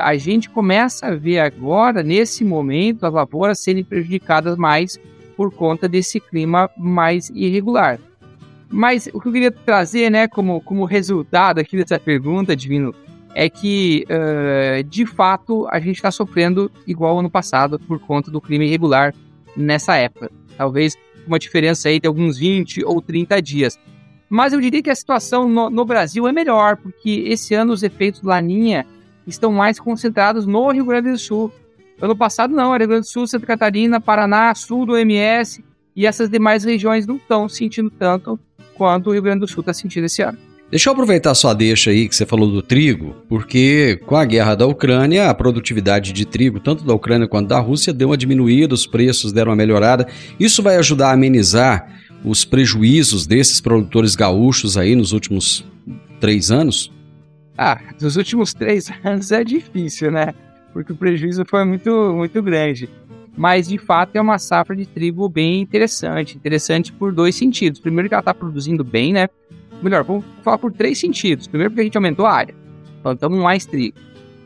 a 0.00 0.16
gente 0.16 0.48
começa 0.48 1.06
a 1.06 1.14
ver 1.14 1.40
agora, 1.40 2.02
nesse 2.02 2.44
momento, 2.44 3.04
as 3.04 3.12
lavouras 3.12 3.58
serem 3.58 3.82
prejudicadas 3.82 4.56
mais 4.56 4.98
por 5.36 5.52
conta 5.52 5.88
desse 5.88 6.20
clima 6.20 6.70
mais 6.76 7.30
irregular. 7.30 7.98
Mas 8.70 9.08
o 9.12 9.20
que 9.20 9.28
eu 9.28 9.32
queria 9.32 9.50
trazer, 9.50 10.10
né, 10.10 10.26
como, 10.26 10.60
como 10.60 10.84
resultado 10.84 11.58
aqui 11.58 11.76
dessa 11.76 11.98
pergunta, 11.98 12.56
Divino, 12.56 12.94
é 13.34 13.48
que, 13.48 14.06
uh, 14.08 14.82
de 14.84 15.04
fato, 15.04 15.66
a 15.70 15.80
gente 15.80 15.96
está 15.96 16.10
sofrendo 16.10 16.70
igual 16.86 17.18
ano 17.18 17.30
passado 17.30 17.78
por 17.78 17.98
conta 17.98 18.30
do 18.30 18.40
clima 18.40 18.64
irregular 18.64 19.12
nessa 19.56 19.96
época. 19.96 20.30
Talvez 20.56 20.96
uma 21.26 21.38
diferença 21.38 21.88
aí 21.88 21.98
de 21.98 22.06
alguns 22.06 22.38
20 22.38 22.84
ou 22.84 23.00
30 23.00 23.42
dias. 23.42 23.78
Mas 24.28 24.52
eu 24.52 24.60
diria 24.60 24.82
que 24.82 24.90
a 24.90 24.94
situação 24.94 25.48
no, 25.48 25.68
no 25.68 25.84
Brasil 25.84 26.26
é 26.26 26.32
melhor, 26.32 26.76
porque 26.76 27.24
esse 27.26 27.54
ano 27.54 27.72
os 27.72 27.82
efeitos 27.82 28.20
do 28.20 28.28
Laninha 28.28 28.86
estão 29.26 29.52
mais 29.52 29.78
concentrados 29.78 30.46
no 30.46 30.70
Rio 30.70 30.84
Grande 30.84 31.10
do 31.10 31.18
Sul. 31.18 31.52
Ano 32.00 32.16
passado 32.16 32.54
não, 32.54 32.76
Rio 32.76 32.88
Grande 32.88 33.02
do 33.02 33.10
Sul, 33.10 33.26
Santa 33.26 33.46
Catarina, 33.46 34.00
Paraná, 34.00 34.54
sul 34.54 34.84
do 34.84 34.96
MS 34.96 35.64
e 35.96 36.06
essas 36.06 36.28
demais 36.28 36.64
regiões 36.64 37.06
não 37.06 37.16
estão 37.16 37.48
sentindo 37.48 37.90
tanto 37.90 38.38
quanto 38.74 39.10
o 39.10 39.12
Rio 39.12 39.22
Grande 39.22 39.40
do 39.40 39.48
Sul 39.48 39.60
está 39.60 39.72
sentindo 39.72 40.04
esse 40.04 40.22
ano. 40.22 40.36
Deixa 40.70 40.88
eu 40.88 40.92
aproveitar 40.92 41.34
sua 41.34 41.54
deixa 41.54 41.90
aí 41.90 42.08
que 42.08 42.16
você 42.16 42.26
falou 42.26 42.50
do 42.50 42.60
trigo, 42.60 43.14
porque 43.28 44.00
com 44.06 44.16
a 44.16 44.24
guerra 44.24 44.56
da 44.56 44.66
Ucrânia, 44.66 45.30
a 45.30 45.34
produtividade 45.34 46.12
de 46.12 46.24
trigo, 46.24 46.58
tanto 46.58 46.84
da 46.84 46.92
Ucrânia 46.92 47.28
quanto 47.28 47.48
da 47.48 47.60
Rússia, 47.60 47.92
deu 47.92 48.08
uma 48.08 48.16
diminuída, 48.16 48.74
os 48.74 48.86
preços 48.86 49.32
deram 49.32 49.50
uma 49.50 49.56
melhorada. 49.56 50.08
Isso 50.40 50.62
vai 50.62 50.76
ajudar 50.76 51.10
a 51.10 51.12
amenizar 51.12 51.86
os 52.24 52.44
prejuízos 52.44 53.26
desses 53.26 53.60
produtores 53.60 54.16
gaúchos 54.16 54.76
aí 54.76 54.96
nos 54.96 55.12
últimos 55.12 55.64
três 56.18 56.50
anos? 56.50 56.90
Ah, 57.56 57.80
nos 58.00 58.16
últimos 58.16 58.52
três 58.52 58.90
anos 59.04 59.30
é 59.32 59.44
difícil, 59.44 60.10
né? 60.10 60.34
Porque 60.72 60.92
o 60.92 60.96
prejuízo 60.96 61.44
foi 61.48 61.64
muito, 61.64 61.90
muito 62.14 62.42
grande. 62.42 62.88
Mas 63.36 63.68
de 63.68 63.78
fato 63.78 64.16
é 64.16 64.20
uma 64.20 64.38
safra 64.38 64.74
de 64.76 64.86
trigo 64.86 65.28
bem 65.28 65.60
interessante. 65.60 66.36
Interessante 66.36 66.92
por 66.92 67.12
dois 67.12 67.34
sentidos. 67.34 67.80
Primeiro, 67.80 68.08
que 68.08 68.14
ela 68.14 68.20
está 68.20 68.34
produzindo 68.34 68.84
bem, 68.84 69.12
né? 69.12 69.28
Melhor, 69.82 70.04
vou 70.04 70.24
falar 70.42 70.58
por 70.58 70.72
três 70.72 70.98
sentidos. 70.98 71.46
Primeiro, 71.46 71.70
porque 71.70 71.82
a 71.82 71.84
gente 71.84 71.96
aumentou 71.96 72.26
a 72.26 72.32
área, 72.32 72.54
plantamos 73.02 73.38
mais 73.38 73.66
trigo. 73.66 73.96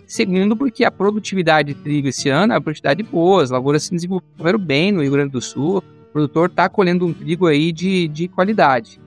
Segundo, 0.06 0.56
porque 0.56 0.84
a 0.84 0.90
produtividade 0.90 1.74
de 1.74 1.80
trigo 1.80 2.08
esse 2.08 2.30
ano 2.30 2.54
é 2.54 2.56
uma 2.56 2.62
produtividade 2.62 3.02
boa, 3.02 3.42
as 3.42 3.50
lavouras 3.50 3.82
se 3.82 3.90
desenvolveram 3.90 4.58
bem 4.58 4.90
no 4.90 5.02
Rio 5.02 5.12
Grande 5.12 5.32
do 5.32 5.40
Sul, 5.40 5.78
o 5.78 6.12
produtor 6.12 6.48
está 6.48 6.66
colhendo 6.66 7.06
um 7.06 7.12
trigo 7.12 7.46
aí 7.46 7.70
de, 7.70 8.08
de 8.08 8.26
qualidade. 8.26 8.98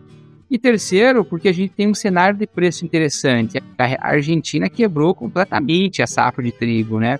E 0.51 0.59
terceiro, 0.59 1.23
porque 1.23 1.47
a 1.47 1.53
gente 1.53 1.71
tem 1.71 1.87
um 1.87 1.93
cenário 1.93 2.37
de 2.37 2.45
preço 2.45 2.83
interessante. 2.83 3.57
A 3.77 4.09
Argentina 4.09 4.69
quebrou 4.69 5.15
completamente 5.15 6.01
a 6.01 6.07
safra 6.07 6.43
de 6.43 6.51
trigo, 6.51 6.99
né? 6.99 7.17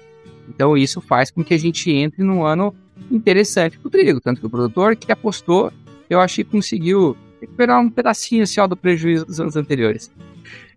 Então 0.49 0.77
isso 0.77 0.99
faz 0.99 1.31
com 1.31 1.41
que 1.41 1.53
a 1.53 1.57
gente 1.57 1.89
entre 1.89 2.25
num 2.25 2.43
ano 2.45 2.75
interessante 3.09 3.79
para 3.79 3.87
o 3.87 3.89
trigo. 3.89 4.19
Tanto 4.19 4.41
que 4.41 4.47
o 4.47 4.49
produtor 4.49 4.97
que 4.97 5.09
apostou, 5.13 5.71
eu 6.09 6.19
acho 6.19 6.35
que 6.35 6.43
conseguiu 6.43 7.15
recuperar 7.39 7.79
um 7.79 7.89
pedacinho 7.89 8.43
assim, 8.43 8.59
ó, 8.59 8.67
do 8.67 8.75
prejuízo 8.75 9.25
dos 9.25 9.39
anos 9.39 9.55
anteriores. 9.55 10.11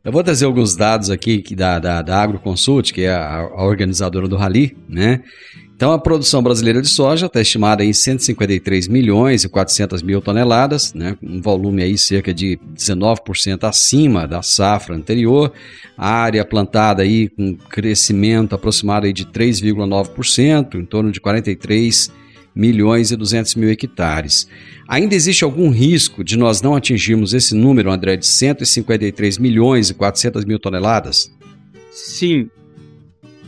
Eu 0.04 0.12
vou 0.12 0.22
trazer 0.22 0.44
alguns 0.44 0.76
dados 0.76 1.10
aqui 1.10 1.42
que 1.42 1.56
da, 1.56 1.80
da, 1.80 2.02
da 2.02 2.22
AgroConsult, 2.22 2.92
que 2.92 3.02
é 3.02 3.12
a, 3.12 3.38
a 3.38 3.64
organizadora 3.64 4.28
do 4.28 4.36
Rally, 4.36 4.76
né? 4.88 5.24
Então, 5.76 5.92
a 5.92 5.98
produção 5.98 6.40
brasileira 6.40 6.80
de 6.80 6.88
soja 6.88 7.26
está 7.26 7.40
estimada 7.40 7.84
em 7.84 7.92
153 7.92 8.86
milhões 8.86 9.42
e 9.42 9.48
400 9.48 10.02
mil 10.02 10.20
toneladas, 10.20 10.94
né, 10.94 11.16
um 11.20 11.40
volume 11.40 11.82
aí 11.82 11.98
cerca 11.98 12.32
de 12.32 12.58
19% 12.76 13.64
acima 13.64 14.26
da 14.26 14.40
safra 14.40 14.94
anterior. 14.94 15.52
A 15.98 16.10
área 16.10 16.44
plantada 16.44 17.02
aí 17.02 17.28
com 17.28 17.56
crescimento 17.56 18.54
aproximado 18.54 19.06
aí 19.06 19.12
de 19.12 19.26
3,9%, 19.26 20.76
em 20.76 20.84
torno 20.84 21.10
de 21.10 21.20
43 21.20 22.10
milhões 22.54 23.10
e 23.10 23.16
200 23.16 23.56
mil 23.56 23.68
hectares. 23.68 24.46
Ainda 24.86 25.16
existe 25.16 25.42
algum 25.42 25.70
risco 25.70 26.22
de 26.22 26.38
nós 26.38 26.62
não 26.62 26.76
atingirmos 26.76 27.34
esse 27.34 27.52
número, 27.54 27.90
André, 27.90 28.16
de 28.16 28.26
153 28.26 29.38
milhões 29.38 29.90
e 29.90 29.94
400 29.94 30.44
mil 30.44 30.60
toneladas? 30.60 31.32
Sim, 31.90 32.48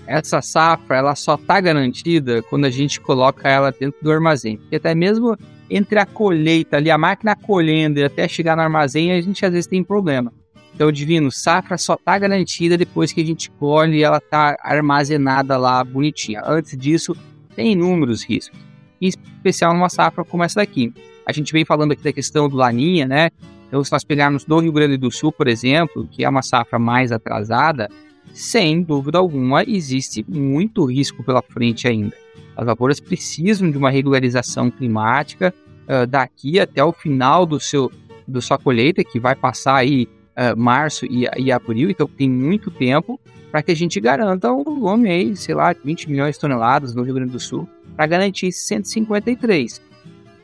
essa 0.07 0.41
safra 0.41 0.97
ela 0.97 1.15
só 1.15 1.35
está 1.35 1.61
garantida 1.61 2.43
quando 2.43 2.65
a 2.65 2.71
gente 2.71 3.01
coloca 3.01 3.49
ela 3.49 3.73
dentro 3.73 3.99
do 4.03 4.11
armazém. 4.11 4.57
Porque 4.57 4.77
até 4.77 4.95
mesmo 4.95 5.37
entre 5.69 5.99
a 5.99 6.07
colheita 6.07 6.77
ali, 6.77 6.91
a 6.91 6.99
máquina 6.99 7.35
colhendo 7.35 7.99
e 7.99 8.05
até 8.05 8.29
chegar 8.29 8.57
no 8.57 8.63
armazém, 8.63 9.13
a 9.13 9.21
gente 9.21 9.45
às 9.45 9.53
vezes 9.53 9.67
tem 9.67 9.83
problema. 9.83 10.33
Então, 10.75 10.93
Divino, 10.93 11.33
safra 11.33 11.79
só 11.79 11.95
está 11.95 12.19
garantida 12.19 12.77
depois 12.77 13.11
que 13.11 13.23
a 13.23 13.25
gente 13.25 13.51
colhe 13.53 13.99
e 13.99 14.03
ela 14.03 14.19
está 14.19 14.57
armazenada 14.61 15.57
lá 15.57 15.83
bonitinha. 15.83 16.43
Antes 16.45 16.77
disso, 16.77 17.17
tem 17.55 17.73
inúmeros 17.73 18.23
riscos. 18.23 18.59
Em 19.01 19.09
especial 19.09 19.73
numa 19.73 19.89
safra 19.89 20.23
como 20.25 20.45
essa 20.45 20.61
daqui. 20.61 20.93
A 21.25 21.33
gente 21.33 21.53
vem 21.53 21.65
falando 21.65 21.93
aqui 21.93 22.03
da 22.03 22.13
questão 22.13 22.49
do 22.49 22.57
laninha, 22.57 23.07
né? 23.07 23.31
Então, 23.67 23.83
se 23.83 23.91
nós 23.91 24.05
pegarmos 24.05 24.45
do 24.45 24.59
Rio 24.61 24.71
Grande 24.71 24.97
do 24.97 25.11
Sul, 25.11 25.33
por 25.33 25.49
exemplo, 25.49 26.07
que 26.11 26.25
é 26.25 26.29
uma 26.29 26.43
safra 26.43 26.79
mais 26.79 27.11
atrasada, 27.11 27.89
sem 28.37 28.83
dúvida 28.83 29.17
alguma, 29.17 29.65
existe 29.65 30.23
muito 30.29 30.85
risco 30.85 31.25
pela 31.25 31.41
frente 31.41 31.89
ainda. 31.89 32.15
As 32.55 32.67
lavouras 32.67 33.01
precisam 33.01 33.71
de 33.71 33.79
uma 33.79 33.89
regularização 33.89 34.71
climática 34.71 35.55
uh, 35.89 36.07
daqui 36.07 36.61
até 36.61 36.85
o 36.85 36.93
final 36.93 37.47
do 37.47 37.59
seu 37.59 37.91
do 38.29 38.43
sua 38.43 38.59
colheita, 38.59 39.03
que 39.03 39.19
vai 39.19 39.35
passar 39.35 39.77
aí 39.77 40.07
uh, 40.37 40.55
março 40.55 41.07
e, 41.07 41.27
e, 41.39 41.51
abril, 41.51 41.89
então 41.89 42.07
tem 42.07 42.29
muito 42.29 42.71
tempo 42.71 43.19
para 43.51 43.63
que 43.63 43.71
a 43.73 43.77
gente 43.77 43.99
garanta 44.01 44.53
um 44.53 44.63
volume 44.63 45.09
aí, 45.09 45.35
sei 45.35 45.55
lá, 45.55 45.73
20 45.73 46.11
milhões 46.11 46.35
de 46.35 46.41
toneladas 46.41 46.95
no 46.95 47.05
Rio 47.05 47.15
Grande 47.15 47.33
do 47.33 47.41
Sul, 47.41 47.67
para 47.97 48.07
garantir 48.07 48.53
153. 48.53 49.81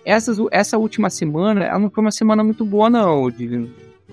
Essas, 0.03 0.39
essa 0.51 0.79
última 0.79 1.11
semana, 1.11 1.65
ela 1.65 1.79
não 1.79 1.91
foi 1.91 2.03
uma 2.03 2.11
semana 2.11 2.43
muito 2.43 2.65
boa 2.65 2.89
não. 2.89 3.31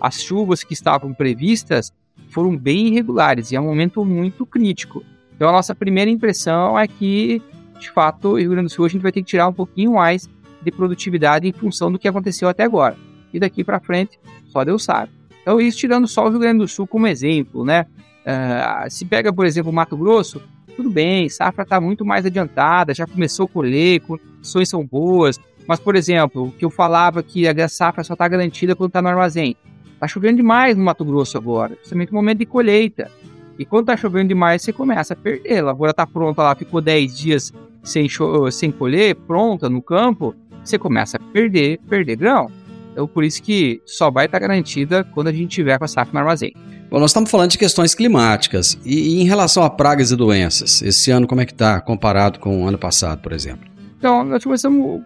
As 0.01 0.19
chuvas 0.19 0.65
que 0.65 0.73
estavam 0.73 1.13
previstas 1.13 1.93
foram 2.29 2.55
bem 2.55 2.87
irregulares 2.87 3.51
e 3.51 3.55
é 3.55 3.61
um 3.61 3.65
momento 3.65 4.03
muito 4.05 4.45
crítico. 4.45 5.03
Então 5.35 5.49
a 5.49 5.51
nossa 5.51 5.73
primeira 5.73 6.09
impressão 6.09 6.77
é 6.77 6.87
que, 6.87 7.41
de 7.79 7.89
fato, 7.91 8.29
o 8.29 8.39
Rio 8.39 8.51
Grande 8.51 8.67
do 8.67 8.71
Sul 8.71 8.85
a 8.85 8.89
gente 8.89 9.01
vai 9.01 9.11
ter 9.11 9.21
que 9.21 9.27
tirar 9.27 9.47
um 9.47 9.53
pouquinho 9.53 9.93
mais 9.93 10.29
de 10.61 10.71
produtividade 10.71 11.47
em 11.47 11.53
função 11.53 11.91
do 11.91 11.97
que 11.97 12.07
aconteceu 12.07 12.49
até 12.49 12.63
agora. 12.63 12.97
E 13.33 13.39
daqui 13.39 13.63
para 13.63 13.79
frente, 13.79 14.19
só 14.47 14.63
Deus 14.63 14.83
sabe. 14.83 15.11
Então 15.41 15.59
isso 15.59 15.77
tirando 15.77 16.07
só 16.07 16.25
o 16.25 16.29
Rio 16.29 16.39
Grande 16.39 16.59
do 16.59 16.67
Sul 16.67 16.85
como 16.85 17.07
exemplo, 17.07 17.63
né? 17.63 17.85
Uh, 18.19 18.89
se 18.89 19.05
pega, 19.05 19.31
por 19.31 19.45
exemplo, 19.45 19.71
o 19.71 19.73
Mato 19.73 19.95
Grosso, 19.95 20.41
tudo 20.75 20.89
bem, 20.89 21.27
safra 21.29 21.63
está 21.63 21.79
muito 21.79 22.05
mais 22.05 22.25
adiantada, 22.25 22.93
já 22.93 23.07
começou 23.07 23.45
a 23.45 23.49
colher, 23.49 24.01
condições 24.01 24.69
são 24.69 24.85
boas, 24.85 25.39
mas, 25.67 25.79
por 25.79 25.95
exemplo, 25.95 26.45
o 26.45 26.51
que 26.51 26.65
eu 26.65 26.69
falava 26.69 27.21
que 27.21 27.47
a 27.47 27.67
safra 27.67 28.03
só 28.03 28.13
está 28.13 28.27
garantida 28.27 28.75
quando 28.75 28.89
está 28.89 29.01
no 29.01 29.07
armazém. 29.07 29.55
Tá 29.99 30.07
chovendo 30.07 30.37
demais 30.37 30.77
no 30.77 30.83
Mato 30.83 31.03
Grosso 31.03 31.37
agora, 31.37 31.75
principalmente 31.75 32.11
no 32.11 32.15
momento 32.15 32.39
de 32.39 32.45
colheita. 32.45 33.11
E 33.57 33.65
quando 33.65 33.87
tá 33.87 33.97
chovendo 33.97 34.29
demais, 34.29 34.61
você 34.61 34.71
começa 34.71 35.13
a 35.13 35.17
perder. 35.17 35.59
A 35.59 35.65
lavoura 35.65 35.93
tá 35.93 36.07
pronta 36.07 36.41
lá, 36.41 36.55
ficou 36.55 36.79
10 36.79 37.17
dias 37.17 37.53
sem, 37.83 38.07
sem 38.51 38.71
colher, 38.71 39.15
pronta 39.15 39.69
no 39.69 39.81
campo, 39.81 40.33
você 40.63 40.77
começa 40.77 41.17
a 41.17 41.19
perder, 41.33 41.79
perder 41.89 42.15
grão. 42.15 42.49
Então, 42.91 43.07
por 43.07 43.23
isso 43.23 43.41
que 43.41 43.81
só 43.85 44.09
vai 44.09 44.25
estar 44.25 44.39
tá 44.39 44.47
garantida 44.47 45.03
quando 45.03 45.27
a 45.27 45.33
gente 45.33 45.49
tiver 45.49 45.77
com 45.77 45.85
a 45.85 45.87
safra 45.87 46.13
no 46.13 46.19
armazém. 46.19 46.53
Bom, 46.89 46.99
nós 46.99 47.11
estamos 47.11 47.29
falando 47.29 47.51
de 47.51 47.57
questões 47.57 47.93
climáticas. 47.93 48.79
E, 48.83 49.17
e 49.17 49.21
em 49.21 49.25
relação 49.25 49.63
a 49.63 49.69
pragas 49.69 50.11
e 50.11 50.15
doenças, 50.15 50.81
esse 50.81 51.11
ano 51.11 51.27
como 51.27 51.41
é 51.41 51.45
que 51.45 51.51
está 51.51 51.79
comparado 51.81 52.39
com 52.39 52.63
o 52.63 52.67
ano 52.67 52.77
passado, 52.77 53.21
por 53.21 53.31
exemplo? 53.31 53.69
Então, 53.97 54.23
nós 54.23 54.43
começamos 54.43 55.01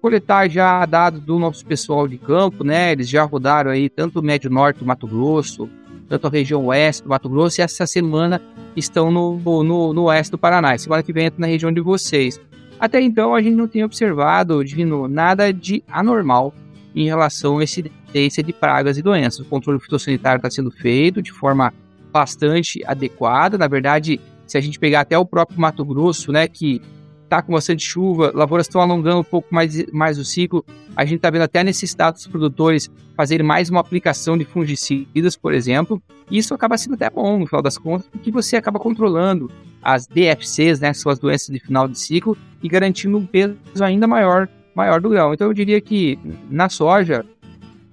coletar 0.00 0.48
já 0.48 0.84
dados 0.86 1.20
do 1.20 1.38
nosso 1.38 1.64
pessoal 1.64 2.08
de 2.08 2.18
campo, 2.18 2.64
né? 2.64 2.92
Eles 2.92 3.08
já 3.08 3.22
rodaram 3.24 3.70
aí 3.70 3.88
tanto 3.88 4.20
o 4.20 4.22
Médio 4.22 4.50
Norte 4.50 4.78
do 4.78 4.86
Mato 4.86 5.06
Grosso, 5.06 5.68
tanto 6.08 6.26
a 6.26 6.30
região 6.30 6.66
oeste 6.66 7.02
do 7.02 7.08
Mato 7.08 7.28
Grosso, 7.28 7.60
e 7.60 7.62
essa 7.62 7.86
semana 7.86 8.40
estão 8.74 9.10
no, 9.10 9.38
no, 9.62 9.92
no 9.92 10.02
oeste 10.04 10.32
do 10.32 10.38
Paraná. 10.38 10.76
Semana 10.78 11.02
que 11.02 11.12
vem 11.12 11.26
entra 11.26 11.40
na 11.40 11.46
região 11.46 11.72
de 11.72 11.80
vocês. 11.80 12.40
Até 12.78 13.00
então, 13.00 13.34
a 13.34 13.42
gente 13.42 13.54
não 13.54 13.68
tem 13.68 13.84
observado, 13.84 14.64
Divino, 14.64 15.06
nada 15.06 15.52
de 15.52 15.84
anormal 15.86 16.54
em 16.94 17.04
relação 17.04 17.58
a 17.58 17.64
esse 17.64 17.84
incidência 18.10 18.42
de 18.42 18.52
pragas 18.52 18.98
e 18.98 19.02
doenças. 19.02 19.40
O 19.40 19.44
controle 19.44 19.78
fitossanitário 19.78 20.38
está 20.38 20.50
sendo 20.50 20.70
feito 20.70 21.22
de 21.22 21.32
forma 21.32 21.72
bastante 22.12 22.82
adequada. 22.84 23.56
Na 23.56 23.68
verdade, 23.68 24.20
se 24.46 24.58
a 24.58 24.60
gente 24.60 24.78
pegar 24.78 25.02
até 25.02 25.16
o 25.16 25.24
próprio 25.24 25.60
Mato 25.60 25.84
Grosso, 25.84 26.32
né, 26.32 26.48
que 26.48 26.82
está 27.30 27.40
com 27.40 27.52
bastante 27.52 27.86
chuva, 27.86 28.32
lavouras 28.34 28.66
estão 28.66 28.80
alongando 28.80 29.20
um 29.20 29.24
pouco 29.24 29.54
mais, 29.54 29.86
mais 29.92 30.18
o 30.18 30.24
ciclo. 30.24 30.64
A 30.96 31.04
gente 31.04 31.16
está 31.16 31.30
vendo 31.30 31.42
até 31.42 31.60
a 31.60 31.64
necessidade 31.64 32.16
dos 32.16 32.26
produtores 32.26 32.90
fazerem 33.16 33.46
mais 33.46 33.70
uma 33.70 33.78
aplicação 33.80 34.36
de 34.36 34.44
fungicidas, 34.44 35.36
por 35.36 35.54
exemplo. 35.54 36.02
E 36.28 36.38
isso 36.38 36.52
acaba 36.52 36.76
sendo 36.76 36.94
até 36.94 37.08
bom, 37.08 37.38
no 37.38 37.46
final 37.46 37.62
das 37.62 37.78
contas, 37.78 38.08
porque 38.10 38.32
você 38.32 38.56
acaba 38.56 38.80
controlando 38.80 39.48
as 39.80 40.08
DFCs, 40.08 40.80
né, 40.80 40.92
suas 40.92 41.20
doenças 41.20 41.48
de 41.48 41.60
final 41.60 41.86
de 41.86 41.98
ciclo, 41.98 42.36
e 42.60 42.68
garantindo 42.68 43.16
um 43.16 43.24
peso 43.24 43.56
ainda 43.80 44.08
maior, 44.08 44.48
maior 44.74 45.00
do 45.00 45.08
grão. 45.08 45.32
Então 45.32 45.46
eu 45.46 45.54
diria 45.54 45.80
que 45.80 46.18
na 46.50 46.68
soja, 46.68 47.24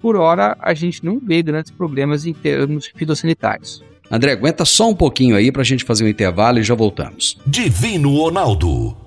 por 0.01 0.15
hora, 0.15 0.57
a 0.59 0.73
gente 0.73 1.05
não 1.05 1.19
vê 1.19 1.43
grandes 1.43 1.71
problemas 1.71 2.25
em 2.25 2.33
termos 2.33 2.87
fitossanitários. 2.87 3.83
André, 4.09 4.31
aguenta 4.31 4.65
só 4.65 4.89
um 4.89 4.95
pouquinho 4.95 5.35
aí 5.35 5.51
para 5.51 5.61
a 5.61 5.65
gente 5.65 5.83
fazer 5.83 6.05
um 6.05 6.07
intervalo 6.07 6.59
e 6.59 6.63
já 6.63 6.73
voltamos. 6.73 7.37
Divino 7.45 8.15
Ronaldo 8.15 9.06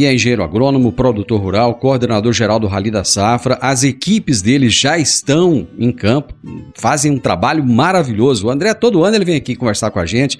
que 0.00 0.06
é 0.06 0.14
engenheiro 0.14 0.42
agrônomo, 0.42 0.90
produtor 0.90 1.38
rural, 1.38 1.74
coordenador 1.74 2.32
geral 2.32 2.58
do 2.58 2.66
Rally 2.66 2.90
da 2.90 3.04
Safra. 3.04 3.58
As 3.60 3.84
equipes 3.84 4.40
dele 4.40 4.70
já 4.70 4.96
estão 4.96 5.68
em 5.78 5.92
campo, 5.92 6.32
fazem 6.74 7.12
um 7.12 7.18
trabalho 7.18 7.62
maravilhoso. 7.62 8.46
O 8.46 8.50
André, 8.50 8.72
todo 8.72 9.04
ano 9.04 9.16
ele 9.18 9.26
vem 9.26 9.36
aqui 9.36 9.54
conversar 9.54 9.90
com 9.90 9.98
a 9.98 10.06
gente, 10.06 10.38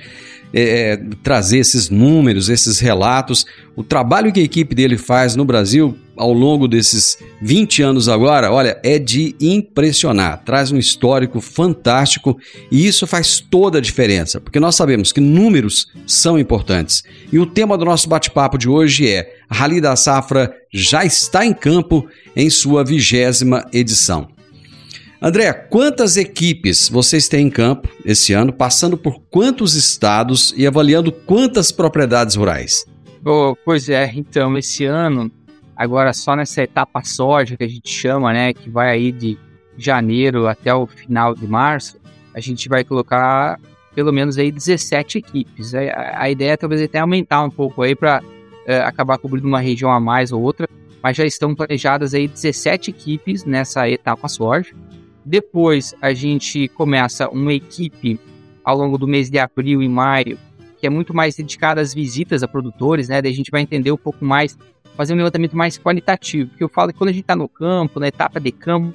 é, 0.51 0.93
é 0.93 0.97
trazer 1.23 1.59
esses 1.59 1.91
números, 1.91 2.49
esses 2.49 2.79
relatos. 2.79 3.45
O 3.77 3.85
trabalho 3.85 4.33
que 4.33 4.41
a 4.41 4.43
equipe 4.43 4.75
dele 4.75 4.97
faz 4.97 5.37
no 5.37 5.45
Brasil 5.45 5.95
ao 6.21 6.35
longo 6.35 6.69
desses 6.69 7.17
20 7.41 7.83
anos 7.83 8.09
agora, 8.09 8.53
olha, 8.53 8.79
é 8.85 8.99
de 8.99 9.35
impressionar. 9.41 10.45
Traz 10.45 10.71
um 10.71 10.77
histórico 10.77 11.41
fantástico 11.41 12.39
e 12.71 12.87
isso 12.87 13.07
faz 13.07 13.41
toda 13.41 13.79
a 13.79 13.81
diferença, 13.81 14.39
porque 14.39 14.61
nós 14.61 14.77
sabemos 14.77 15.13
que 15.13 15.21
números 15.21 15.89
são 16.07 16.39
importantes. 16.39 17.03
E 17.33 17.39
o 17.39 17.47
tema 17.47 17.79
do 17.79 17.87
nosso 17.87 18.07
bate-papo 18.07 18.59
de 18.59 18.69
hoje 18.69 19.09
é 19.09 19.35
Rally 19.51 19.81
da 19.81 19.97
Safra 19.97 20.55
já 20.73 21.05
está 21.07 21.45
em 21.45 21.55
campo 21.55 22.07
em 22.37 22.51
sua 22.51 22.85
vigésima 22.85 23.67
edição. 23.73 24.29
André, 25.23 25.53
quantas 25.53 26.19
equipes 26.19 26.89
vocês 26.89 27.29
têm 27.29 27.47
em 27.47 27.51
campo 27.51 27.89
esse 28.05 28.35
ano, 28.35 28.53
passando 28.53 28.97
por 28.97 29.21
quantos 29.31 29.75
estados 29.75 30.53
e 30.57 30.67
avaliando 30.67 31.11
quantas 31.13 31.73
propriedades 31.73 32.37
rurais? 32.37 32.85
Oh, 33.25 33.55
pois 33.65 33.89
é, 33.91 34.11
então, 34.15 34.57
esse 34.57 34.87
ano 34.87 35.31
Agora, 35.81 36.13
só 36.13 36.37
nessa 36.37 36.63
etapa 36.63 37.03
soja 37.03 37.57
que 37.57 37.65
a 37.65 37.67
gente 37.69 37.89
chama, 37.89 38.35
né, 38.35 38.53
que 38.53 38.69
vai 38.69 38.91
aí 38.91 39.11
de 39.11 39.39
janeiro 39.79 40.47
até 40.47 40.75
o 40.75 40.87
final 40.87 41.35
de 41.35 41.47
março, 41.47 41.99
a 42.35 42.39
gente 42.39 42.69
vai 42.69 42.85
colocar 42.85 43.59
pelo 43.95 44.13
menos 44.13 44.37
aí 44.37 44.53
17 44.53 45.17
equipes. 45.17 45.75
A, 45.75 46.21
a 46.21 46.31
ideia 46.31 46.51
é 46.51 46.57
talvez 46.59 46.83
até 46.83 46.99
aumentar 46.99 47.43
um 47.43 47.49
pouco 47.49 47.81
aí 47.81 47.95
para 47.95 48.23
é, 48.67 48.81
acabar 48.81 49.17
cobrindo 49.17 49.49
uma 49.49 49.59
região 49.59 49.91
a 49.91 49.99
mais 49.99 50.33
ou 50.33 50.43
outra, 50.43 50.69
mas 51.03 51.17
já 51.17 51.25
estão 51.25 51.55
planejadas 51.55 52.13
aí 52.13 52.29
17 52.29 52.91
equipes 52.91 53.47
nessa 53.47 53.89
etapa 53.89 54.29
soja. 54.29 54.75
Depois 55.25 55.95
a 56.03 56.13
gente 56.13 56.69
começa 56.69 57.27
uma 57.31 57.55
equipe 57.55 58.21
ao 58.63 58.77
longo 58.77 58.99
do 58.99 59.09
mês 59.09 59.31
de 59.31 59.39
abril 59.39 59.81
e 59.81 59.89
maio, 59.89 60.39
que 60.79 60.87
é 60.87 60.91
muito 60.91 61.15
mais 61.15 61.37
dedicada 61.37 61.81
às 61.81 61.95
visitas 61.95 62.43
a 62.43 62.49
produtores, 62.49 63.09
né? 63.09 63.23
Daí 63.23 63.33
a 63.33 63.35
gente 63.35 63.51
vai 63.51 63.63
entender 63.63 63.91
um 63.91 63.97
pouco 63.97 64.23
mais 64.27 64.59
fazer 64.97 65.15
um 65.15 65.17
levantamento 65.17 65.57
mais 65.57 65.79
qualitativo. 65.79 66.51
Porque 66.51 66.65
eu 66.65 66.69
falo 66.69 66.93
que 66.93 66.99
quando 66.99 67.11
a 67.11 67.13
gente 67.13 67.23
está 67.23 67.37
no 67.37 67.49
campo, 67.49 68.01
na 68.01 68.09
etapa 68.09 68.41
de 68.41 68.53
campo 68.53 68.95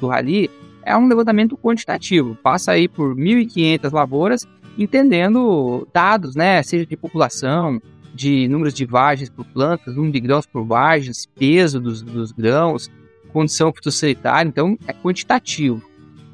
do 0.00 0.08
rally, 0.08 0.50
é 0.82 0.96
um 0.96 1.06
levantamento 1.06 1.56
quantitativo. 1.56 2.36
Passa 2.42 2.72
aí 2.72 2.88
por 2.88 3.14
1.500 3.14 3.92
lavouras, 3.92 4.48
entendendo 4.78 5.86
dados, 5.92 6.34
né? 6.34 6.62
Seja 6.62 6.86
de 6.86 6.96
população, 6.96 7.80
de 8.14 8.48
números 8.48 8.74
de 8.74 8.84
vagens 8.84 9.28
por 9.28 9.44
plantas, 9.44 9.94
número 9.94 10.12
de 10.12 10.20
grãos 10.20 10.46
por 10.46 10.64
vagens, 10.64 11.26
peso 11.26 11.80
dos, 11.80 12.02
dos 12.02 12.32
grãos, 12.32 12.90
condição 13.32 13.72
fitossanitária. 13.72 14.48
Então, 14.48 14.78
é 14.86 14.92
quantitativo. 14.92 15.82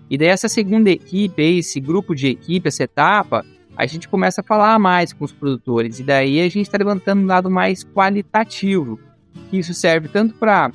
E 0.08 0.16
daí 0.16 0.28
essa 0.28 0.48
segunda 0.48 0.90
equipe, 0.90 1.42
esse 1.42 1.80
grupo 1.80 2.14
de 2.14 2.28
equipe, 2.28 2.68
essa 2.68 2.84
etapa, 2.84 3.44
a 3.76 3.86
gente 3.86 4.08
começa 4.08 4.40
a 4.40 4.44
falar 4.44 4.78
mais 4.78 5.12
com 5.12 5.24
os 5.24 5.32
produtores. 5.32 6.00
E 6.00 6.02
daí 6.02 6.40
a 6.40 6.48
gente 6.48 6.62
está 6.62 6.78
levantando 6.78 7.22
um 7.22 7.26
lado 7.26 7.50
mais 7.50 7.84
qualitativo. 7.84 8.98
Isso 9.52 9.74
serve 9.74 10.08
tanto 10.08 10.34
para 10.34 10.72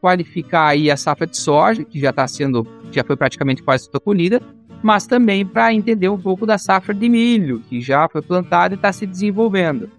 qualificar 0.00 0.68
aí 0.68 0.90
a 0.90 0.96
safra 0.96 1.26
de 1.26 1.36
soja, 1.36 1.84
que 1.84 1.98
já 1.98 2.10
está 2.10 2.26
sendo, 2.28 2.66
já 2.92 3.02
foi 3.02 3.16
praticamente 3.16 3.62
quase 3.62 3.90
toda 3.90 4.04
colhida, 4.04 4.40
mas 4.82 5.06
também 5.06 5.44
para 5.44 5.72
entender 5.72 6.08
um 6.08 6.18
pouco 6.18 6.46
da 6.46 6.58
safra 6.58 6.94
de 6.94 7.08
milho, 7.08 7.60
que 7.68 7.80
já 7.80 8.08
foi 8.08 8.22
plantada 8.22 8.74
e 8.74 8.76
está 8.76 8.92
se 8.92 9.06
desenvolvendo. 9.06 9.90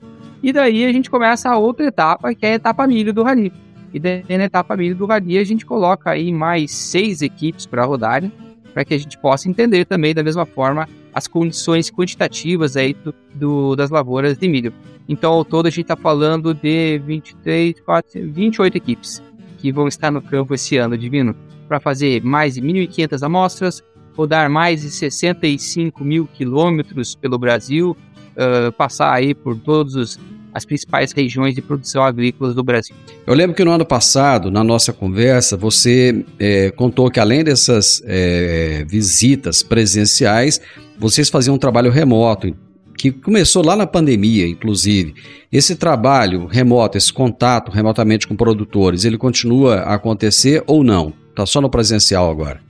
E 0.41 0.53
daí 0.53 0.85
a 0.85 0.93
gente 0.93 1.09
começa 1.09 1.49
a 1.49 1.57
outra 1.57 1.87
etapa, 1.87 2.33
que 2.35 2.45
é 2.45 2.51
a 2.51 2.55
etapa 2.55 2.85
milho 2.85 3.11
do 3.11 3.23
Rally. 3.23 3.51
E 3.91 3.99
daí 3.99 4.23
na 4.29 4.43
etapa 4.43 4.77
milho 4.77 4.95
do 4.95 5.05
Rally 5.05 5.39
a 5.39 5.43
gente 5.43 5.65
coloca 5.65 6.11
aí 6.11 6.31
mais 6.31 6.71
seis 6.71 7.21
equipes 7.21 7.65
para 7.65 7.83
rodarem, 7.83 8.31
para 8.73 8.85
que 8.85 8.93
a 8.93 8.97
gente 8.97 9.17
possa 9.17 9.49
entender 9.49 9.85
também 9.85 10.13
da 10.13 10.21
mesma 10.21 10.45
forma 10.45 10.87
as 11.15 11.29
condições 11.29 11.89
quantitativas 11.89 12.75
aí 12.75 12.93
do, 12.93 13.15
do, 13.33 13.75
das 13.77 13.89
lavouras 13.89 14.37
de 14.37 14.49
milho. 14.49 14.73
Então, 15.07 15.31
ao 15.31 15.45
todo, 15.45 15.67
a 15.67 15.69
gente 15.69 15.83
está 15.83 15.95
falando 15.95 16.53
de 16.53 16.99
23, 16.99 17.79
4, 17.79 18.31
28 18.33 18.75
equipes 18.75 19.23
que 19.57 19.71
vão 19.71 19.87
estar 19.87 20.11
no 20.11 20.21
campo 20.21 20.53
esse 20.53 20.75
ano, 20.75 20.97
Divino, 20.97 21.33
para 21.69 21.79
fazer 21.79 22.21
mais 22.21 22.55
de 22.55 22.61
1.500 22.61 23.23
amostras, 23.25 23.81
rodar 24.13 24.49
mais 24.49 24.81
de 24.81 24.91
65 24.91 26.03
mil 26.03 26.27
quilômetros 26.27 27.15
pelo 27.15 27.39
Brasil, 27.39 27.95
uh, 28.35 28.71
passar 28.73 29.13
aí 29.13 29.33
por 29.33 29.57
todos 29.57 29.95
os 29.95 30.19
as 30.55 30.63
principais 30.63 31.11
regiões 31.11 31.53
de 31.53 31.61
produção 31.61 32.01
agrícola 32.01 32.53
do 32.53 32.63
Brasil. 32.63 32.95
Eu 33.27 33.33
lembro 33.33 33.53
que 33.53 33.63
no 33.65 33.71
ano 33.71 33.85
passado, 33.85 34.49
na 34.49 34.63
nossa 34.63 34.93
conversa, 34.93 35.57
você 35.57 36.23
é, 36.39 36.71
contou 36.71 37.11
que 37.11 37.19
além 37.19 37.43
dessas 37.43 38.01
é, 38.05 38.85
visitas 38.87 39.61
presenciais, 39.61 40.61
vocês 40.97 41.29
faziam 41.29 41.55
um 41.55 41.57
trabalho 41.57 41.91
remoto, 41.91 42.55
que 42.97 43.11
começou 43.11 43.65
lá 43.65 43.75
na 43.75 43.85
pandemia, 43.85 44.47
inclusive. 44.47 45.15
Esse 45.51 45.75
trabalho 45.75 46.45
remoto, 46.45 46.97
esse 46.97 47.11
contato 47.11 47.69
remotamente 47.69 48.25
com 48.25 48.33
produtores, 48.33 49.03
ele 49.03 49.17
continua 49.17 49.79
a 49.79 49.95
acontecer 49.95 50.63
ou 50.65 50.85
não? 50.85 51.11
Está 51.31 51.45
só 51.45 51.59
no 51.59 51.69
presencial 51.69 52.31
agora? 52.31 52.61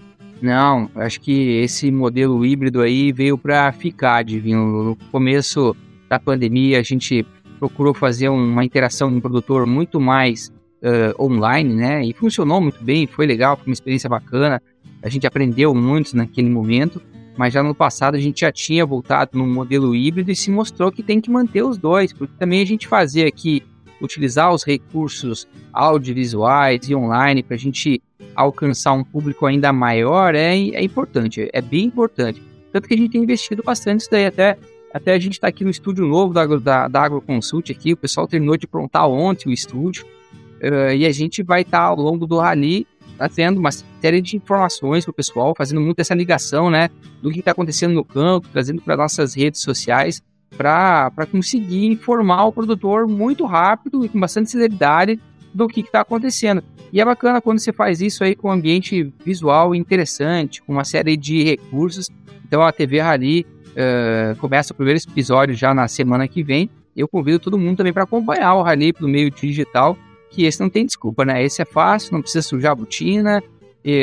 Não, 0.41 0.89
acho 0.95 1.21
que 1.21 1.59
esse 1.61 1.91
modelo 1.91 2.43
híbrido 2.43 2.81
aí 2.81 3.11
veio 3.11 3.37
para 3.37 3.71
ficar, 3.71 4.23
Divino. 4.23 4.83
No 4.83 4.95
começo 5.11 5.75
da 6.09 6.19
pandemia, 6.19 6.79
a 6.79 6.83
gente 6.83 7.23
procurou 7.59 7.93
fazer 7.93 8.29
uma 8.29 8.63
interação 8.63 9.11
com 9.11 9.17
o 9.17 9.21
produtor 9.21 9.65
muito 9.65 9.99
mais 9.99 10.51
uh, 10.81 11.23
online, 11.23 11.73
né? 11.73 12.05
E 12.05 12.13
funcionou 12.13 12.61
muito 12.61 12.83
bem, 12.83 13.07
foi 13.07 13.25
legal, 13.25 13.57
foi 13.57 13.67
uma 13.67 13.73
experiência 13.73 14.09
bacana. 14.09 14.61
A 15.01 15.09
gente 15.09 15.27
aprendeu 15.27 15.73
muito 15.73 16.15
naquele 16.15 16.49
momento, 16.49 17.01
mas 17.37 17.53
já 17.53 17.61
no 17.61 17.75
passado 17.75 18.15
a 18.15 18.19
gente 18.19 18.41
já 18.41 18.51
tinha 18.51 18.85
voltado 18.85 19.37
no 19.37 19.45
modelo 19.45 19.95
híbrido 19.95 20.31
e 20.31 20.35
se 20.35 20.49
mostrou 20.51 20.91
que 20.91 21.03
tem 21.03 21.19
que 21.19 21.29
manter 21.29 21.63
os 21.63 21.77
dois, 21.77 22.13
porque 22.13 22.33
também 22.37 22.61
a 22.61 22.65
gente 22.65 22.87
fazer 22.87 23.25
aqui, 23.25 23.63
utilizar 24.01 24.53
os 24.53 24.63
recursos 24.63 25.47
audiovisuais 25.71 26.89
e 26.89 26.95
online 26.95 27.43
para 27.43 27.55
a 27.55 27.59
gente 27.59 28.01
alcançar 28.35 28.93
um 28.93 29.03
público 29.03 29.45
ainda 29.45 29.71
maior 29.71 30.35
é, 30.35 30.55
é 30.55 30.83
importante, 30.83 31.49
é 31.51 31.61
bem 31.61 31.85
importante. 31.85 32.41
Tanto 32.71 32.87
que 32.87 32.93
a 32.93 32.97
gente 32.97 33.11
tem 33.11 33.23
investido 33.23 33.63
bastante 33.63 34.01
isso 34.01 34.11
daí, 34.11 34.25
até 34.25 34.57
até 34.95 35.13
a 35.13 35.19
gente 35.19 35.33
está 35.33 35.49
aqui 35.49 35.65
no 35.65 35.69
estúdio 35.69 36.05
novo 36.05 36.33
da, 36.33 36.45
da, 36.45 36.87
da 36.87 37.01
AgroConsult 37.01 37.69
aqui, 37.69 37.91
o 37.91 37.97
pessoal 37.97 38.25
terminou 38.29 38.55
de 38.55 38.65
prontar 38.65 39.05
ontem 39.09 39.49
o 39.49 39.51
estúdio, 39.51 40.05
uh, 40.05 40.95
e 40.95 41.05
a 41.05 41.11
gente 41.11 41.43
vai 41.43 41.63
estar 41.63 41.79
tá, 41.79 41.83
ao 41.83 41.97
longo 41.97 42.25
do 42.25 42.39
rally 42.39 42.87
trazendo 43.17 43.59
uma 43.59 43.71
série 43.71 44.21
de 44.21 44.37
informações 44.37 45.03
para 45.03 45.11
o 45.11 45.13
pessoal, 45.13 45.53
fazendo 45.57 45.81
muito 45.81 45.99
essa 45.99 46.15
ligação, 46.15 46.69
né, 46.69 46.89
do 47.21 47.29
que 47.29 47.39
está 47.39 47.51
acontecendo 47.51 47.93
no 47.93 48.05
campo, 48.05 48.47
trazendo 48.47 48.81
para 48.81 48.95
nossas 48.95 49.33
redes 49.33 49.59
sociais, 49.59 50.23
para 50.55 51.11
conseguir 51.29 51.87
informar 51.87 52.45
o 52.45 52.53
produtor 52.53 53.05
muito 53.05 53.45
rápido 53.45 54.05
e 54.05 54.07
com 54.07 54.17
bastante 54.17 54.49
celeridade 54.49 55.19
do 55.53 55.67
que 55.67 55.81
está 55.81 56.01
acontecendo. 56.01 56.63
E 56.93 57.01
é 57.01 57.05
bacana 57.05 57.41
quando 57.41 57.59
você 57.59 57.73
faz 57.73 57.99
isso 57.99 58.23
aí 58.23 58.33
com 58.33 58.47
um 58.47 58.51
ambiente 58.51 59.13
visual 59.25 59.75
interessante, 59.75 60.61
com 60.61 60.71
uma 60.71 60.85
série 60.85 61.17
de 61.17 61.43
recursos. 61.43 62.09
Então 62.45 62.61
a 62.61 62.71
TV 62.71 63.01
Rally 63.01 63.45
uh, 63.75 64.35
começa 64.37 64.73
o 64.73 64.75
primeiro 64.75 64.99
episódio 64.99 65.55
já 65.55 65.73
na 65.73 65.87
semana 65.87 66.27
que 66.27 66.43
vem. 66.43 66.69
Eu 66.95 67.07
convido 67.07 67.39
todo 67.39 67.57
mundo 67.57 67.77
também 67.77 67.93
para 67.93 68.03
acompanhar 68.03 68.55
o 68.55 68.61
Rally 68.61 68.93
pelo 68.93 69.09
meio 69.09 69.29
digital, 69.29 69.97
que 70.31 70.45
esse 70.45 70.59
não 70.59 70.69
tem 70.69 70.85
desculpa, 70.85 71.25
né? 71.25 71.43
Esse 71.43 71.61
é 71.61 71.65
fácil, 71.65 72.13
não 72.13 72.21
precisa 72.21 72.41
sujar 72.41 72.71
a 72.71 72.75
botina, 72.75 73.43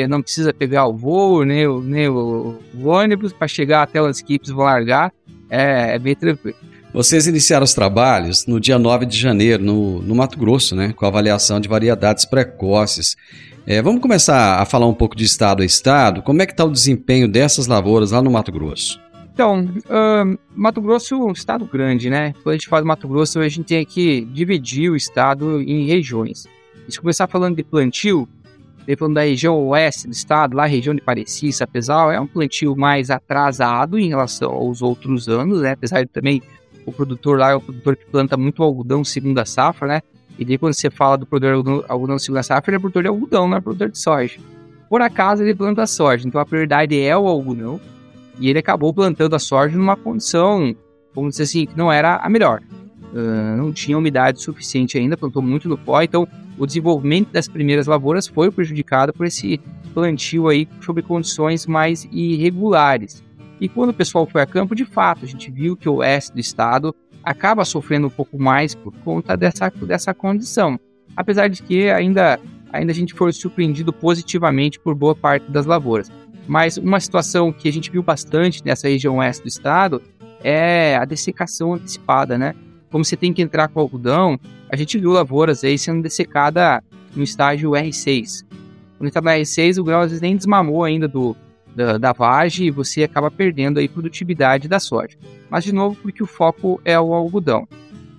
não 0.07 0.21
precisa 0.21 0.53
pegar 0.53 0.87
o 0.87 0.93
voo, 0.93 1.43
nem 1.43 1.67
o, 1.67 1.81
nem 1.81 2.07
o, 2.07 2.59
o 2.73 2.87
ônibus 2.87 3.33
para 3.33 3.47
chegar 3.47 3.83
até 3.83 3.99
as 3.99 4.19
equipes 4.19 4.49
vão 4.49 4.65
largar. 4.65 5.11
É, 5.49 5.95
é, 5.95 5.99
bem 5.99 6.15
tranquilo. 6.15 6.57
Vocês 6.93 7.27
iniciaram 7.27 7.63
os 7.63 7.73
trabalhos 7.73 8.45
no 8.45 8.59
dia 8.59 8.79
9 8.79 9.05
de 9.05 9.17
janeiro, 9.17 9.63
no, 9.63 10.01
no 10.01 10.15
Mato 10.15 10.37
Grosso, 10.37 10.75
né? 10.75 10.93
Com 10.95 11.05
avaliação 11.05 11.59
de 11.59 11.67
variedades 11.67 12.25
precoces. 12.25 13.15
É, 13.65 13.81
vamos 13.81 14.01
começar 14.01 14.61
a 14.61 14.65
falar 14.65 14.87
um 14.87 14.93
pouco 14.93 15.15
de 15.15 15.23
estado 15.23 15.63
a 15.63 15.65
estado. 15.65 16.21
Como 16.21 16.41
é 16.41 16.45
que 16.45 16.53
está 16.53 16.63
o 16.63 16.71
desempenho 16.71 17.27
dessas 17.27 17.67
lavouras 17.67 18.11
lá 18.11 18.21
no 18.21 18.31
Mato 18.31 18.51
Grosso? 18.51 19.02
Então, 19.33 19.65
uh, 19.65 20.39
Mato 20.55 20.79
Grosso 20.79 21.15
é 21.15 21.17
um 21.17 21.31
estado 21.31 21.65
grande, 21.65 22.07
né? 22.07 22.33
Quando 22.43 22.49
a 22.49 22.53
gente 22.53 22.67
fala 22.67 22.85
Mato 22.85 23.07
Grosso, 23.07 23.39
a 23.39 23.49
gente 23.49 23.65
tem 23.65 23.83
que 23.83 24.21
dividir 24.25 24.91
o 24.91 24.95
estado 24.95 25.59
em 25.61 25.87
regiões. 25.87 26.45
Se 26.87 26.99
começar 26.99 27.25
falando 27.27 27.55
de 27.55 27.63
plantio, 27.63 28.29
falando 28.97 29.15
da 29.15 29.21
região 29.21 29.57
oeste 29.67 30.07
do 30.07 30.13
estado, 30.13 30.55
lá 30.55 30.65
região 30.65 30.93
de 30.93 31.01
Parecis, 31.01 31.61
apesar 31.61 32.13
é 32.13 32.19
um 32.19 32.27
plantio 32.27 32.75
mais 32.75 33.09
atrasado 33.09 33.97
em 33.97 34.09
relação 34.09 34.51
aos 34.51 34.83
outros 34.83 35.27
anos, 35.27 35.61
né? 35.61 35.71
Apesar 35.71 36.03
de 36.03 36.09
também 36.09 36.41
o 36.85 36.91
produtor 36.91 37.39
lá 37.39 37.51
é 37.51 37.55
o 37.55 37.61
produtor 37.61 37.95
que 37.95 38.05
planta 38.05 38.37
muito 38.37 38.61
algodão 38.61 39.03
segunda 39.03 39.45
safra, 39.45 39.87
né? 39.87 40.01
E 40.37 40.45
daí 40.45 40.59
quando 40.59 40.73
você 40.73 40.91
fala 40.91 41.17
do 41.17 41.25
produtor 41.25 41.55
algodão, 41.55 41.85
algodão 41.87 42.19
segunda 42.19 42.43
safra, 42.43 42.69
ele 42.69 42.77
é 42.77 42.79
produtor 42.79 43.01
de 43.01 43.09
algodão, 43.09 43.47
não 43.47 43.57
é 43.57 43.61
produtor 43.61 43.89
de 43.89 43.97
soja. 43.97 44.39
Por 44.89 45.01
acaso 45.01 45.41
ele 45.41 45.55
planta 45.55 45.87
soja, 45.87 46.27
então 46.27 46.39
a 46.39 46.45
prioridade 46.45 46.99
é 46.99 47.17
o 47.17 47.27
algodão. 47.27 47.79
E 48.39 48.49
ele 48.49 48.59
acabou 48.59 48.93
plantando 48.93 49.35
a 49.35 49.39
soja 49.39 49.77
numa 49.77 49.95
condição, 49.95 50.75
vamos 51.13 51.31
dizer 51.31 51.43
assim, 51.43 51.65
que 51.65 51.77
não 51.77 51.91
era 51.91 52.17
a 52.17 52.29
melhor. 52.29 52.61
Uh, 53.13 53.57
não 53.57 53.71
tinha 53.71 53.97
umidade 53.97 54.41
suficiente 54.41 54.97
ainda, 54.97 55.15
plantou 55.15 55.41
muito 55.41 55.69
no 55.69 55.77
pó, 55.77 56.01
então 56.01 56.27
o 56.57 56.65
desenvolvimento 56.65 57.31
das 57.31 57.47
primeiras 57.47 57.87
lavouras 57.87 58.27
foi 58.27 58.51
prejudicado 58.51 59.13
por 59.13 59.25
esse 59.25 59.59
plantio 59.93 60.47
aí 60.47 60.67
sob 60.81 61.01
condições 61.01 61.65
mais 61.65 62.07
irregulares. 62.11 63.23
E 63.61 63.69
quando 63.69 63.91
o 63.91 63.93
pessoal 63.93 64.25
foi 64.25 64.41
a 64.41 64.45
campo, 64.45 64.75
de 64.75 64.83
fato, 64.83 65.23
a 65.23 65.27
gente 65.27 65.49
viu 65.51 65.77
que 65.77 65.87
o 65.87 65.95
oeste 65.95 66.33
do 66.33 66.39
estado 66.39 66.93
acaba 67.23 67.63
sofrendo 67.63 68.07
um 68.07 68.09
pouco 68.09 68.37
mais 68.37 68.75
por 68.75 68.93
conta 69.03 69.37
dessa, 69.37 69.69
dessa 69.69 70.13
condição. 70.13 70.79
Apesar 71.15 71.47
de 71.47 71.61
que 71.63 71.89
ainda, 71.89 72.39
ainda 72.71 72.91
a 72.91 72.95
gente 72.95 73.13
foi 73.13 73.31
surpreendido 73.31 73.93
positivamente 73.93 74.79
por 74.79 74.93
boa 74.95 75.15
parte 75.15 75.49
das 75.49 75.65
lavouras. 75.65 76.11
Mas 76.47 76.77
uma 76.77 76.99
situação 76.99 77.51
que 77.51 77.69
a 77.69 77.71
gente 77.71 77.89
viu 77.89 78.03
bastante 78.03 78.63
nessa 78.65 78.87
região 78.87 79.17
oeste 79.17 79.43
do 79.43 79.47
estado 79.47 80.01
é 80.43 80.95
a 80.97 81.05
dessecação 81.05 81.73
antecipada, 81.73 82.37
né? 82.37 82.53
Como 82.91 83.03
você 83.03 83.15
tem 83.15 83.33
que 83.33 83.41
entrar 83.41 83.69
com 83.69 83.79
algodão, 83.79 84.39
a 84.69 84.75
gente 84.75 84.99
viu 84.99 85.11
lavouras 85.11 85.63
aí 85.63 85.77
sendo 85.77 86.01
dessecada 86.03 86.83
no 87.15 87.23
estágio 87.23 87.71
R6. 87.71 88.45
Quando 88.97 89.07
está 89.07 89.21
no 89.21 89.29
R6, 89.29 89.79
o 89.79 89.83
grão 89.83 90.01
às 90.01 90.11
vezes 90.11 90.21
nem 90.21 90.35
desmamou 90.35 90.83
ainda 90.83 91.07
do, 91.07 91.35
da, 91.75 91.97
da 91.97 92.11
vagem 92.11 92.67
e 92.67 92.71
você 92.71 93.03
acaba 93.03 93.31
perdendo 93.31 93.79
aí 93.79 93.87
produtividade 93.87 94.67
da 94.67 94.79
soja. 94.79 95.17
Mas 95.49 95.63
de 95.63 95.73
novo, 95.73 95.95
porque 96.01 96.21
o 96.21 96.27
foco 96.27 96.79
é 96.83 96.99
o 96.99 97.13
algodão. 97.13 97.67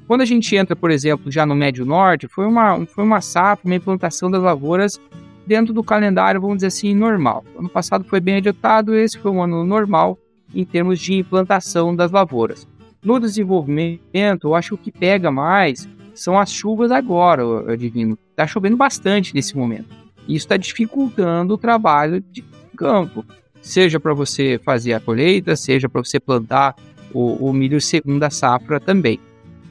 Quando 0.07 0.21
a 0.21 0.27
gente 0.27 0.55
entra, 0.55 0.77
por 0.77 0.91
exemplo, 0.91 1.31
já 1.31 1.47
no 1.47 1.55
Médio 1.55 1.85
Norte, 1.87 2.29
foi 2.29 2.47
uma, 2.47 2.85
foi 2.87 3.05
uma 3.05 3.21
safra, 3.21 3.65
uma 3.65 3.75
implantação 3.75 4.31
das 4.31 4.43
lavouras 4.43 5.01
dentro 5.47 5.73
do 5.73 5.83
calendário, 5.83 6.41
vamos 6.41 6.57
dizer 6.57 6.69
assim, 6.69 6.95
normal. 6.95 7.45
Ano 7.59 7.69
passado 7.69 8.05
foi 8.05 8.21
bem 8.21 8.37
adiantado, 8.37 8.95
esse 8.95 9.19
foi 9.19 9.31
um 9.31 9.43
ano 9.43 9.65
normal 9.65 10.19
em 10.55 10.65
termos 10.65 11.01
de 11.01 11.15
implantação 11.15 11.95
das 11.95 12.11
lavouras. 12.11 12.67
No 13.05 13.21
desenvolvimento, 13.21 14.49
eu 14.49 14.55
acho 14.55 14.71
que 14.71 14.75
o 14.75 14.79
que 14.79 14.93
pega 14.93 15.31
mais 15.31 15.89
são 16.15 16.39
as 16.39 16.51
chuvas 16.51 16.91
agora, 16.91 17.77
Divino. 17.77 18.19
Está 18.31 18.47
chovendo 18.47 18.77
bastante 18.77 19.35
nesse 19.35 19.57
momento. 19.57 19.95
Isso 20.27 20.47
está 20.47 20.57
dificultando 20.57 21.55
o 21.55 21.59
trabalho 21.59 22.25
de 22.31 22.43
campo, 22.77 23.25
seja 23.61 24.01
para 24.01 24.15
você 24.15 24.59
fazer 24.65 24.95
a 24.95 25.01
colheita, 25.01 25.55
seja 25.55 25.89
para 25.89 26.03
você 26.03 26.19
plantar 26.19 26.75
o, 27.13 27.49
o 27.49 27.53
milho 27.53 27.81
segunda 27.81 28.31
safra 28.31 28.81
também. 28.81 29.21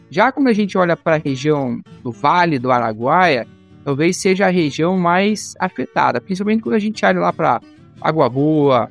Já 0.10 0.32
quando 0.32 0.48
a 0.48 0.54
gente 0.54 0.78
olha 0.78 0.96
para 0.96 1.16
a 1.16 1.20
região 1.20 1.82
do 2.04 2.12
Vale 2.12 2.60
do 2.60 2.72
Araguaia, 2.72 3.48
talvez 3.84 4.18
seja 4.18 4.48
a 4.48 4.50
região 4.50 4.98
mais 4.98 5.56
afetada, 5.60 6.22
principalmente 6.22 6.62
quando 6.62 6.76
a 6.76 6.80
gente 6.80 7.06
olha 7.06 7.20
lá 7.20 7.34
para 7.34 7.62
Água 8.02 8.30
Boa, 8.30 8.90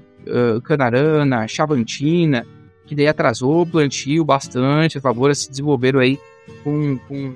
Canarana, 0.65 1.49
Chavantina, 1.49 2.47
que 2.87 2.95
daí 2.95 3.09
atrasou 3.09 3.63
o 3.63 3.67
plantio 3.67 4.25
bastante, 4.25 4.99
as 4.99 5.05
lavouras 5.05 5.39
se 5.39 5.51
desenvolveram 5.51 6.01
aí 6.01 6.19
com, 6.63 6.99
com 7.09 7.35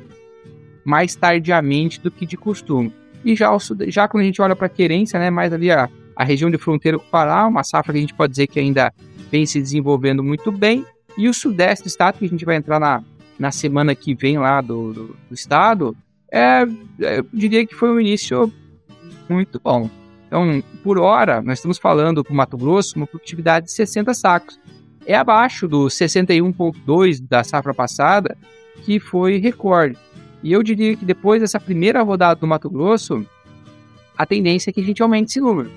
mais 0.85 1.15
tardiamente 1.15 2.01
do 2.01 2.11
que 2.11 2.27
de 2.27 2.37
costume. 2.37 2.93
E 3.25 3.35
já, 3.35 3.51
já 3.89 4.07
quando 4.07 4.23
a 4.23 4.27
gente 4.27 4.41
olha 4.41 4.55
para 4.55 4.67
a 4.67 4.71
querência, 4.71 5.19
né, 5.19 5.31
mais 5.31 5.53
ali 5.53 5.71
a, 5.71 5.89
a 6.15 6.25
região 6.25 6.51
de 6.51 6.59
fronteira 6.59 6.99
com 6.99 7.05
o 7.05 7.11
Pará, 7.11 7.47
uma 7.47 7.65
safra 7.65 7.93
que 7.93 7.99
a 7.99 8.01
gente 8.01 8.15
pode 8.15 8.31
dizer 8.31 8.47
que 8.47 8.61
ainda 8.61 8.93
vem 9.31 9.45
se 9.47 9.61
desenvolvendo 9.61 10.23
muito 10.23 10.53
bem, 10.53 10.85
e 11.19 11.29
o 11.29 11.35
sudeste 11.35 11.85
do 11.85 11.89
estado, 11.89 12.19
que 12.19 12.25
a 12.25 12.29
gente 12.29 12.45
vai 12.45 12.57
entrar 12.57 12.79
na, 12.79 13.03
na 13.39 13.51
semana 13.51 13.95
que 13.95 14.15
vem 14.15 14.39
lá 14.39 14.61
do, 14.61 14.93
do, 14.93 15.17
do 15.29 15.35
estado, 15.35 15.97
é, 16.37 16.69
é, 17.01 17.19
eu 17.21 17.27
diria 17.33 17.67
que 17.67 17.75
foi 17.75 17.91
um 17.91 17.99
início 17.99 18.53
muito 19.27 19.59
bom. 19.63 19.89
Então, 20.27 20.63
por 20.83 20.99
hora, 20.99 21.41
nós 21.41 21.59
estamos 21.59 21.79
falando 21.79 22.23
com 22.23 22.35
Mato 22.35 22.59
Grosso 22.59 22.97
uma 22.97 23.07
produtividade 23.07 23.67
de 23.67 23.73
60 23.73 24.13
sacos. 24.13 24.61
É 25.07 25.15
abaixo 25.15 25.67
do 25.67 25.87
61,2 25.87 27.23
da 27.27 27.43
safra 27.43 27.73
passada, 27.73 28.37
que 28.85 29.01
foi 29.01 29.39
recorde. 29.39 29.97
E 30.43 30.53
eu 30.53 30.63
diria 30.63 30.95
que 30.95 31.07
depois 31.07 31.41
dessa 31.41 31.59
primeira 31.59 32.03
rodada 32.03 32.39
do 32.39 32.47
Mato 32.47 32.69
Grosso, 32.69 33.25
a 34.17 34.27
tendência 34.27 34.69
é 34.69 34.73
que 34.73 34.81
a 34.81 34.85
gente 34.85 35.03
aumente 35.03 35.31
esse 35.31 35.41
número. 35.41 35.71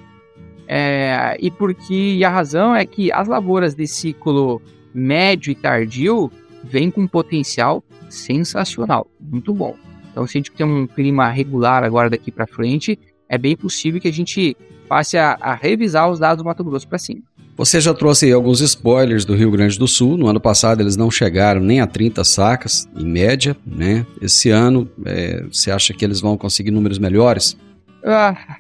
É, 0.68 1.38
e 1.40 1.50
porque 1.50 2.16
e 2.18 2.26
a 2.26 2.30
razão 2.30 2.76
é 2.76 2.86
que 2.86 3.12
as 3.12 3.28
lavouras 3.28 3.74
de 3.76 3.88
ciclo 3.88 4.62
médio 4.94 5.52
e 5.52 5.56
tardio 5.56 6.30
vêm 6.64 6.92
com 6.92 7.02
um 7.02 7.08
potencial 7.08 7.84
sensacional, 8.10 9.08
muito 9.20 9.54
bom. 9.54 9.76
Então, 10.20 10.28
se 10.28 10.38
a 10.38 10.40
gente 10.40 10.52
tem 10.52 10.66
um 10.66 10.86
clima 10.86 11.30
regular 11.30 11.82
agora 11.82 12.10
daqui 12.10 12.30
para 12.30 12.46
frente, 12.46 13.00
é 13.30 13.38
bem 13.38 13.56
possível 13.56 14.02
que 14.02 14.08
a 14.10 14.12
gente 14.12 14.54
passe 14.86 15.18
a, 15.18 15.38
a 15.40 15.56
revisar 15.56 16.12
os 16.12 16.20
dados 16.20 16.44
do 16.44 16.46
Mato 16.46 16.62
Grosso 16.62 16.86
para 16.86 16.98
cima. 16.98 17.22
Você 17.56 17.80
já 17.80 17.94
trouxe 17.94 18.26
aí 18.26 18.34
alguns 18.34 18.60
spoilers 18.60 19.24
do 19.24 19.34
Rio 19.34 19.50
Grande 19.50 19.80
do 19.80 19.88
Sul. 19.88 20.18
No 20.18 20.28
ano 20.28 20.42
passado 20.42 20.82
eles 20.82 20.98
não 20.98 21.10
chegaram 21.10 21.62
nem 21.62 21.80
a 21.80 21.88
30 21.88 22.22
sacas, 22.26 22.86
em 22.98 23.06
média, 23.06 23.56
né? 23.66 24.06
Esse 24.22 24.50
ano, 24.50 24.90
é, 25.06 25.42
você 25.44 25.72
acha 25.72 25.94
que 25.94 26.04
eles 26.04 26.20
vão 26.20 26.38
conseguir 26.38 26.72
números 26.72 27.00
melhores? 27.00 27.58
Ah, 28.04 28.58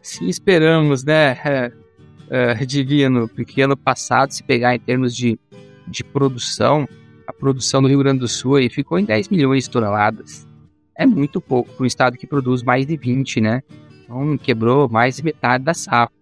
sim, 0.00 0.26
esperamos, 0.26 1.04
né? 1.04 1.38
É, 1.44 1.72
é, 2.30 2.54
divino, 2.64 3.28
porque 3.28 3.60
ano 3.60 3.76
passado, 3.76 4.32
se 4.32 4.42
pegar 4.42 4.74
em 4.74 4.80
termos 4.80 5.14
de, 5.14 5.38
de 5.86 6.02
produção, 6.02 6.88
a 7.26 7.32
produção 7.32 7.82
do 7.82 7.88
Rio 7.88 7.98
Grande 7.98 8.20
do 8.20 8.28
Sul 8.28 8.56
aí 8.56 8.70
ficou 8.70 8.98
em 8.98 9.04
10 9.04 9.28
milhões 9.28 9.64
de 9.64 9.70
toneladas. 9.70 10.47
É 10.98 11.06
muito 11.06 11.40
pouco 11.40 11.72
para 11.72 11.84
um 11.84 11.86
estado 11.86 12.18
que 12.18 12.26
produz 12.26 12.64
mais 12.64 12.84
de 12.84 12.96
20, 12.96 13.40
né? 13.40 13.62
Então 14.02 14.36
quebrou 14.36 14.88
mais 14.88 15.16
de 15.16 15.22
metade 15.22 15.62
da 15.62 15.72
safra. 15.72 16.18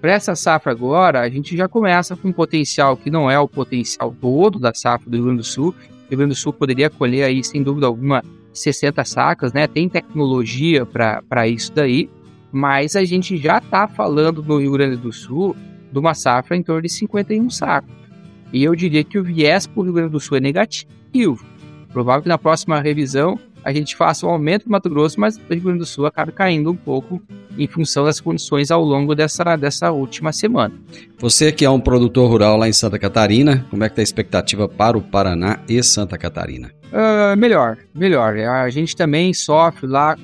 Para 0.00 0.12
essa 0.12 0.36
safra 0.36 0.70
agora, 0.70 1.20
a 1.20 1.28
gente 1.28 1.56
já 1.56 1.66
começa 1.66 2.16
com 2.16 2.28
um 2.28 2.32
potencial 2.32 2.96
que 2.96 3.10
não 3.10 3.28
é 3.28 3.36
o 3.40 3.48
potencial 3.48 4.14
todo 4.20 4.60
da 4.60 4.72
safra 4.72 5.10
do 5.10 5.16
Rio 5.16 5.24
Grande 5.24 5.38
do 5.38 5.44
Sul. 5.44 5.70
O 5.70 6.08
Rio 6.10 6.18
Grande 6.18 6.34
do 6.34 6.36
Sul 6.36 6.52
poderia 6.52 6.88
colher 6.88 7.24
aí, 7.24 7.42
sem 7.42 7.60
dúvida 7.60 7.86
alguma, 7.86 8.22
60 8.52 9.04
sacas, 9.04 9.52
né? 9.52 9.66
Tem 9.66 9.88
tecnologia 9.88 10.86
para 10.86 11.48
isso 11.48 11.72
daí, 11.72 12.08
mas 12.52 12.94
a 12.94 13.04
gente 13.04 13.36
já 13.36 13.58
está 13.58 13.88
falando 13.88 14.40
no 14.44 14.58
Rio 14.58 14.70
Grande 14.70 14.96
do 14.96 15.12
Sul 15.12 15.56
de 15.90 15.98
uma 15.98 16.14
safra 16.14 16.56
em 16.56 16.62
torno 16.62 16.82
de 16.82 16.88
51 16.88 17.50
sacos. 17.50 17.92
E 18.52 18.62
eu 18.62 18.76
diria 18.76 19.02
que 19.02 19.18
o 19.18 19.24
viés 19.24 19.66
para 19.66 19.80
o 19.80 19.82
Rio 19.82 19.92
Grande 19.92 20.12
do 20.12 20.20
Sul 20.20 20.36
é 20.36 20.40
negativo. 20.40 21.44
Provável 21.92 22.22
que 22.22 22.28
na 22.28 22.38
próxima 22.38 22.80
revisão 22.80 23.38
a 23.68 23.72
gente 23.72 23.94
faça 23.94 24.26
um 24.26 24.30
aumento 24.30 24.64
do 24.64 24.70
Mato 24.70 24.88
Grosso, 24.88 25.20
mas 25.20 25.36
o 25.36 25.40
Rio 25.50 25.60
Grande 25.60 25.80
do 25.80 25.86
Sul 25.86 26.06
acaba 26.06 26.32
caindo 26.32 26.70
um 26.70 26.74
pouco 26.74 27.20
em 27.58 27.66
função 27.66 28.06
das 28.06 28.18
condições 28.18 28.70
ao 28.70 28.82
longo 28.82 29.14
dessa, 29.14 29.56
dessa 29.56 29.92
última 29.92 30.32
semana. 30.32 30.72
Você 31.18 31.52
que 31.52 31.66
é 31.66 31.70
um 31.70 31.78
produtor 31.78 32.30
rural 32.30 32.56
lá 32.56 32.66
em 32.66 32.72
Santa 32.72 32.98
Catarina, 32.98 33.66
como 33.68 33.84
é 33.84 33.88
que 33.88 33.92
está 33.92 34.00
a 34.00 34.04
expectativa 34.04 34.66
para 34.66 34.96
o 34.96 35.02
Paraná 35.02 35.58
e 35.68 35.82
Santa 35.82 36.16
Catarina? 36.16 36.70
Uh, 36.86 37.36
melhor, 37.36 37.76
melhor. 37.94 38.38
A 38.38 38.70
gente 38.70 38.96
também 38.96 39.34
sofre 39.34 39.86
lá 39.86 40.16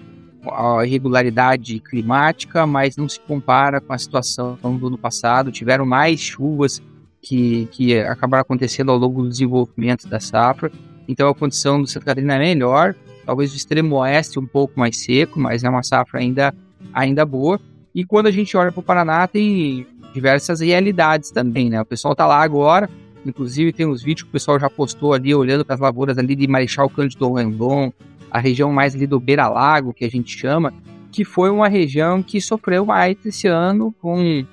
a 0.51 0.87
irregularidade 0.87 1.81
climática, 1.81 2.67
mas 2.67 2.97
não 2.97 3.11
se 3.11 3.21
compara 3.21 3.79
com 3.79 3.93
a 3.93 3.99
situação 3.99 4.57
do 4.63 4.87
ano 4.87 4.97
passado. 4.97 5.53
Tiveram 5.53 5.85
mais 5.85 6.19
chuvas 6.19 6.83
que, 7.21 7.69
que 7.73 7.99
acabaram 7.99 8.41
acontecendo 8.41 8.91
ao 8.91 8.97
longo 8.97 9.23
do 9.23 9.29
desenvolvimento 9.29 10.09
da 10.09 10.19
safra. 10.19 10.73
Então 11.07 11.29
a 11.29 11.35
condição 11.35 11.83
do 11.83 11.87
Santa 11.87 12.07
Catarina 12.07 12.37
é 12.37 12.39
melhor 12.39 12.95
talvez 13.25 13.53
o 13.53 13.57
extremo 13.57 13.97
oeste 13.97 14.39
um 14.39 14.47
pouco 14.47 14.79
mais 14.79 14.97
seco, 14.99 15.41
mas 15.41 15.65
é 15.65 15.69
uma 15.69 15.83
safra 15.83 16.21
ainda, 16.21 16.55
ainda 16.93 17.25
boa. 17.25 17.61
E 17.95 18.05
quando 18.05 18.27
a 18.27 18.31
gente 18.31 18.57
olha 18.57 18.73
para 18.73 18.81
o 18.81 18.83
Paraná, 18.83 19.27
tem 19.27 19.87
diversas 20.13 20.61
realidades 20.61 21.31
também, 21.31 21.71
né? 21.71 21.81
O 21.81 21.85
pessoal 21.85 22.15
tá 22.15 22.27
lá 22.27 22.43
agora, 22.43 22.89
inclusive 23.25 23.73
tem 23.73 23.87
uns 23.87 24.03
vídeos 24.03 24.23
que 24.23 24.29
o 24.29 24.33
pessoal 24.33 24.59
já 24.59 24.69
postou 24.69 25.13
ali, 25.13 25.35
olhando 25.35 25.65
para 25.65 25.75
as 25.75 25.81
lavouras 25.81 26.19
ali 26.19 26.35
de 26.35 26.47
Marechal 26.47 26.89
Cândido 26.89 27.29
Rondon, 27.29 27.93
a 28.31 28.39
região 28.39 28.73
mais 28.73 28.95
ali 28.95 29.07
do 29.07 29.21
Beira 29.21 29.49
Lago, 29.49 29.95
que 29.95 30.05
a 30.05 30.11
gente 30.11 30.37
chama, 30.37 30.73
que 31.11 31.25
foi 31.25 31.51
uma 31.51 31.69
região 31.69 32.23
que 32.23 32.41
sofreu 32.41 32.85
mais 32.85 33.17
esse 33.25 33.47
ano 33.47 33.95
com, 34.01 34.45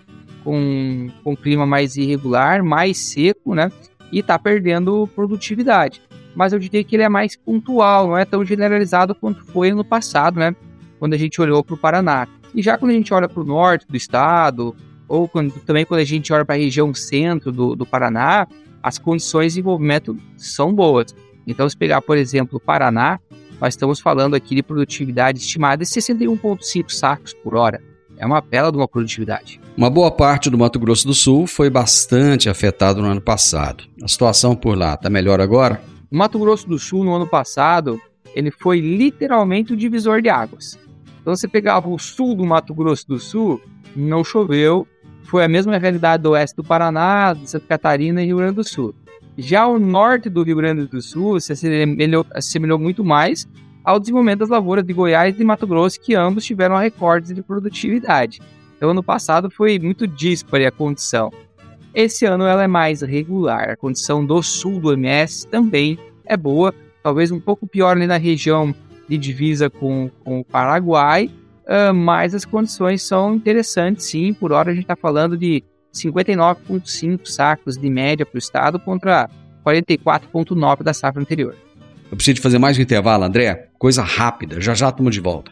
com, 0.43 1.09
com 1.23 1.35
clima 1.35 1.65
mais 1.65 1.95
irregular, 1.95 2.63
mais 2.63 2.97
seco, 2.97 3.55
né? 3.55 3.71
E 4.11 4.19
está 4.19 4.37
perdendo 4.37 5.07
produtividade 5.15 6.01
mas 6.35 6.53
eu 6.53 6.59
diria 6.59 6.83
que 6.83 6.95
ele 6.95 7.03
é 7.03 7.09
mais 7.09 7.35
pontual, 7.35 8.07
não 8.07 8.17
é 8.17 8.25
tão 8.25 8.45
generalizado 8.45 9.13
quanto 9.15 9.43
foi 9.45 9.71
no 9.71 9.83
passado, 9.83 10.39
né? 10.39 10.55
Quando 10.99 11.13
a 11.13 11.17
gente 11.17 11.41
olhou 11.41 11.63
para 11.63 11.75
o 11.75 11.77
Paraná. 11.77 12.27
E 12.53 12.61
já 12.61 12.77
quando 12.77 12.91
a 12.91 12.93
gente 12.93 13.13
olha 13.13 13.27
para 13.27 13.41
o 13.41 13.45
norte 13.45 13.87
do 13.87 13.97
estado, 13.97 14.75
ou 15.07 15.27
quando, 15.27 15.51
também 15.61 15.85
quando 15.85 15.99
a 15.99 16.05
gente 16.05 16.31
olha 16.31 16.45
para 16.45 16.55
a 16.55 16.57
região 16.57 16.93
centro 16.93 17.51
do, 17.51 17.75
do 17.75 17.85
Paraná, 17.85 18.47
as 18.81 18.97
condições 18.97 19.47
de 19.47 19.49
desenvolvimento 19.49 20.17
são 20.37 20.73
boas. 20.73 21.15
Então, 21.45 21.67
se 21.67 21.75
pegar, 21.75 22.01
por 22.01 22.17
exemplo, 22.17 22.57
o 22.57 22.59
Paraná, 22.59 23.19
nós 23.59 23.73
estamos 23.73 23.99
falando 23.99 24.35
aqui 24.35 24.55
de 24.55 24.63
produtividade 24.63 25.39
estimada 25.39 25.83
de 25.83 25.89
61,5 25.89 26.89
sacos 26.91 27.33
por 27.33 27.55
hora. 27.55 27.81
É 28.17 28.25
uma 28.25 28.39
bela 28.39 28.71
de 28.71 28.77
uma 28.77 28.87
produtividade. 28.87 29.59
Uma 29.75 29.89
boa 29.89 30.11
parte 30.11 30.49
do 30.49 30.57
Mato 30.57 30.79
Grosso 30.79 31.07
do 31.07 31.13
Sul 31.13 31.47
foi 31.47 31.69
bastante 31.69 32.49
afetado 32.49 33.01
no 33.01 33.07
ano 33.07 33.21
passado. 33.21 33.83
A 34.03 34.07
situação 34.07 34.55
por 34.55 34.77
lá 34.77 34.93
está 34.93 35.09
melhor 35.09 35.41
agora? 35.41 35.81
O 36.11 36.17
Mato 36.17 36.37
Grosso 36.37 36.67
do 36.67 36.77
Sul, 36.77 37.05
no 37.05 37.15
ano 37.15 37.25
passado, 37.25 37.97
ele 38.35 38.51
foi 38.51 38.81
literalmente 38.81 39.71
o 39.71 39.77
divisor 39.77 40.21
de 40.21 40.27
águas. 40.27 40.77
Então 41.21 41.33
você 41.33 41.47
pegava 41.47 41.87
o 41.87 41.97
sul 41.97 42.35
do 42.35 42.45
Mato 42.45 42.73
Grosso 42.73 43.07
do 43.07 43.17
Sul, 43.17 43.61
não 43.95 44.21
choveu, 44.21 44.85
foi 45.23 45.45
a 45.45 45.47
mesma 45.47 45.77
realidade 45.77 46.23
do 46.23 46.31
oeste 46.31 46.57
do 46.57 46.65
Paraná, 46.65 47.31
de 47.33 47.49
Santa 47.49 47.65
Catarina 47.65 48.21
e 48.21 48.25
Rio 48.25 48.37
Grande 48.37 48.55
do 48.55 48.63
Sul. 48.67 48.93
Já 49.37 49.65
o 49.65 49.79
norte 49.79 50.29
do 50.29 50.43
Rio 50.43 50.57
Grande 50.57 50.85
do 50.85 51.01
Sul 51.01 51.39
se 51.39 51.53
assemelhou, 51.53 52.25
assemelhou 52.31 52.77
muito 52.77 53.05
mais 53.05 53.47
ao 53.81 53.97
desenvolvimento 53.97 54.39
das 54.39 54.49
lavouras 54.49 54.83
de 54.83 54.91
Goiás 54.91 55.33
e 55.33 55.37
de 55.37 55.45
Mato 55.45 55.65
Grosso, 55.65 55.97
que 55.97 56.13
ambos 56.13 56.43
tiveram 56.43 56.75
recordes 56.75 57.33
de 57.33 57.41
produtividade. 57.41 58.41
Então, 58.75 58.89
ano 58.89 59.01
passado 59.01 59.49
foi 59.49 59.79
muito 59.79 60.05
dispare 60.05 60.65
a 60.65 60.71
condição. 60.71 61.31
Esse 61.93 62.25
ano 62.25 62.45
ela 62.45 62.63
é 62.63 62.67
mais 62.67 63.01
regular. 63.01 63.69
A 63.71 63.75
condição 63.75 64.25
do 64.25 64.41
sul 64.41 64.79
do 64.79 64.93
MS 64.93 65.47
também 65.47 65.97
é 66.25 66.37
boa, 66.37 66.73
talvez 67.03 67.31
um 67.31 67.39
pouco 67.39 67.67
pior 67.67 67.97
ali 67.97 68.07
na 68.07 68.17
região 68.17 68.73
de 69.07 69.17
divisa 69.17 69.69
com, 69.69 70.09
com 70.23 70.39
o 70.39 70.45
Paraguai, 70.45 71.29
uh, 71.65 71.93
mas 71.93 72.33
as 72.33 72.45
condições 72.45 73.03
são 73.03 73.35
interessantes 73.35 74.05
sim. 74.05 74.33
Por 74.33 74.53
hora 74.53 74.71
a 74.71 74.73
gente 74.73 74.83
está 74.83 74.95
falando 74.95 75.37
de 75.37 75.63
59,5 75.93 77.25
sacos 77.25 77.77
de 77.77 77.89
média 77.89 78.25
para 78.25 78.37
o 78.37 78.39
estado 78.39 78.79
contra 78.79 79.29
44,9 79.65 80.83
da 80.83 80.93
safra 80.93 81.21
anterior. 81.21 81.55
Eu 82.09 82.15
preciso 82.15 82.35
de 82.35 82.41
fazer 82.41 82.57
mais 82.57 82.77
um 82.77 82.81
intervalo, 82.81 83.23
André. 83.23 83.69
Coisa 83.77 84.01
rápida, 84.01 84.59
já 84.61 84.73
já 84.73 84.89
estamos 84.89 85.13
de 85.13 85.21
volta. 85.21 85.51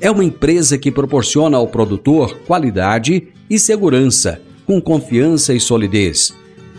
É 0.00 0.10
uma 0.10 0.24
empresa 0.24 0.78
que 0.78 0.90
proporciona 0.90 1.56
ao 1.56 1.68
produtor 1.68 2.38
qualidade 2.46 3.28
e 3.48 3.58
segurança, 3.58 4.40
com 4.66 4.80
confiança 4.80 5.52
e 5.52 5.60
solidez. 5.60 6.34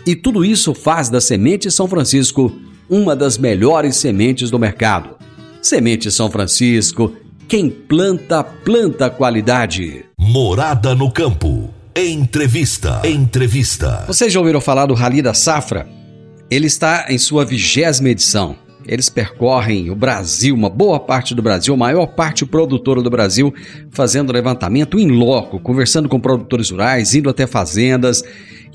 E 0.06 0.16
tudo 0.16 0.44
isso 0.44 0.74
faz 0.74 1.08
da 1.08 1.20
Semente 1.20 1.70
São 1.70 1.86
Francisco 1.86 2.52
uma 2.90 3.14
das 3.14 3.38
melhores 3.38 3.96
sementes 3.96 4.50
do 4.50 4.58
mercado. 4.58 5.16
Semente 5.60 6.10
São 6.10 6.28
Francisco 6.30 7.12
quem 7.52 7.68
planta, 7.68 8.42
planta 8.42 9.10
qualidade. 9.10 10.06
Morada 10.18 10.94
no 10.94 11.10
campo. 11.12 11.68
Entrevista. 11.94 13.02
Entrevista. 13.04 14.04
Vocês 14.06 14.32
já 14.32 14.40
ouviram 14.40 14.60
falar 14.60 14.86
do 14.86 14.94
Rally 14.94 15.20
da 15.20 15.34
Safra? 15.34 15.86
Ele 16.50 16.66
está 16.66 17.06
em 17.10 17.18
sua 17.18 17.44
vigésima 17.44 18.08
edição. 18.08 18.56
Eles 18.86 19.08
percorrem 19.08 19.90
o 19.90 19.94
Brasil, 19.94 20.54
uma 20.54 20.70
boa 20.70 20.98
parte 20.98 21.34
do 21.34 21.42
Brasil, 21.42 21.74
a 21.74 21.76
maior 21.76 22.06
parte 22.06 22.44
produtora 22.44 23.02
do 23.02 23.10
Brasil, 23.10 23.52
fazendo 23.90 24.32
levantamento 24.32 24.98
em 24.98 25.08
loco, 25.08 25.60
conversando 25.60 26.08
com 26.08 26.20
produtores 26.20 26.70
rurais, 26.70 27.14
indo 27.14 27.30
até 27.30 27.46
fazendas 27.46 28.22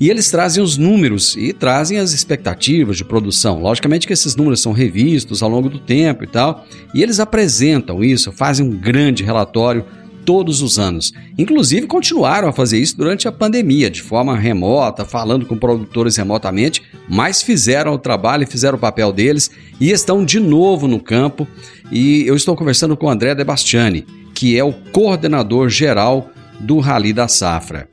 e 0.00 0.10
eles 0.10 0.30
trazem 0.30 0.62
os 0.62 0.76
números 0.76 1.36
e 1.36 1.52
trazem 1.52 1.98
as 1.98 2.12
expectativas 2.12 2.96
de 2.96 3.04
produção. 3.04 3.60
Logicamente 3.60 4.06
que 4.06 4.12
esses 4.12 4.36
números 4.36 4.60
são 4.60 4.72
revistos 4.72 5.42
ao 5.42 5.50
longo 5.50 5.68
do 5.68 5.80
tempo 5.80 6.22
e 6.22 6.26
tal, 6.26 6.64
e 6.94 7.02
eles 7.02 7.18
apresentam 7.18 8.04
isso, 8.04 8.30
fazem 8.30 8.64
um 8.64 8.76
grande 8.76 9.24
relatório 9.24 9.84
todos 10.28 10.60
os 10.60 10.78
anos. 10.78 11.10
Inclusive 11.38 11.86
continuaram 11.86 12.48
a 12.48 12.52
fazer 12.52 12.78
isso 12.78 12.98
durante 12.98 13.26
a 13.26 13.32
pandemia, 13.32 13.88
de 13.88 14.02
forma 14.02 14.36
remota, 14.36 15.02
falando 15.02 15.46
com 15.46 15.56
produtores 15.56 16.18
remotamente, 16.18 16.82
mas 17.08 17.40
fizeram 17.40 17.94
o 17.94 17.98
trabalho 17.98 18.42
e 18.42 18.46
fizeram 18.46 18.76
o 18.76 18.80
papel 18.80 19.10
deles 19.10 19.50
e 19.80 19.90
estão 19.90 20.22
de 20.22 20.38
novo 20.38 20.86
no 20.86 21.00
campo. 21.00 21.48
E 21.90 22.26
eu 22.26 22.36
estou 22.36 22.54
conversando 22.54 22.94
com 22.94 23.06
o 23.06 23.08
André 23.08 23.34
Debastiani, 23.34 24.04
que 24.34 24.58
é 24.58 24.62
o 24.62 24.74
coordenador 24.92 25.70
geral 25.70 26.30
do 26.60 26.78
Rally 26.78 27.14
da 27.14 27.26
Safra. 27.26 27.88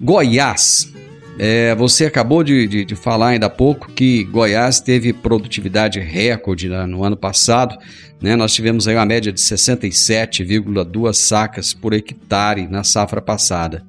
Goiás 0.00 0.92
é, 1.38 1.74
você 1.74 2.06
acabou 2.06 2.42
de, 2.42 2.66
de, 2.66 2.84
de, 2.84 2.94
falar 2.96 3.28
ainda 3.28 3.46
há 3.46 3.50
pouco 3.50 3.92
que 3.92 4.24
Goiás 4.24 4.80
teve 4.80 5.12
produtividade 5.12 6.00
recorde 6.00 6.68
né, 6.68 6.86
no 6.86 7.04
ano 7.04 7.16
passado. 7.16 7.76
Né? 8.20 8.34
Nós 8.36 8.54
tivemos 8.54 8.88
aí 8.88 8.94
uma 8.94 9.04
média 9.04 9.30
de 9.30 9.40
67,2 9.40 11.12
sacas 11.12 11.74
por 11.74 11.92
hectare 11.92 12.66
na 12.66 12.82
safra 12.82 13.20
passada. 13.20 13.84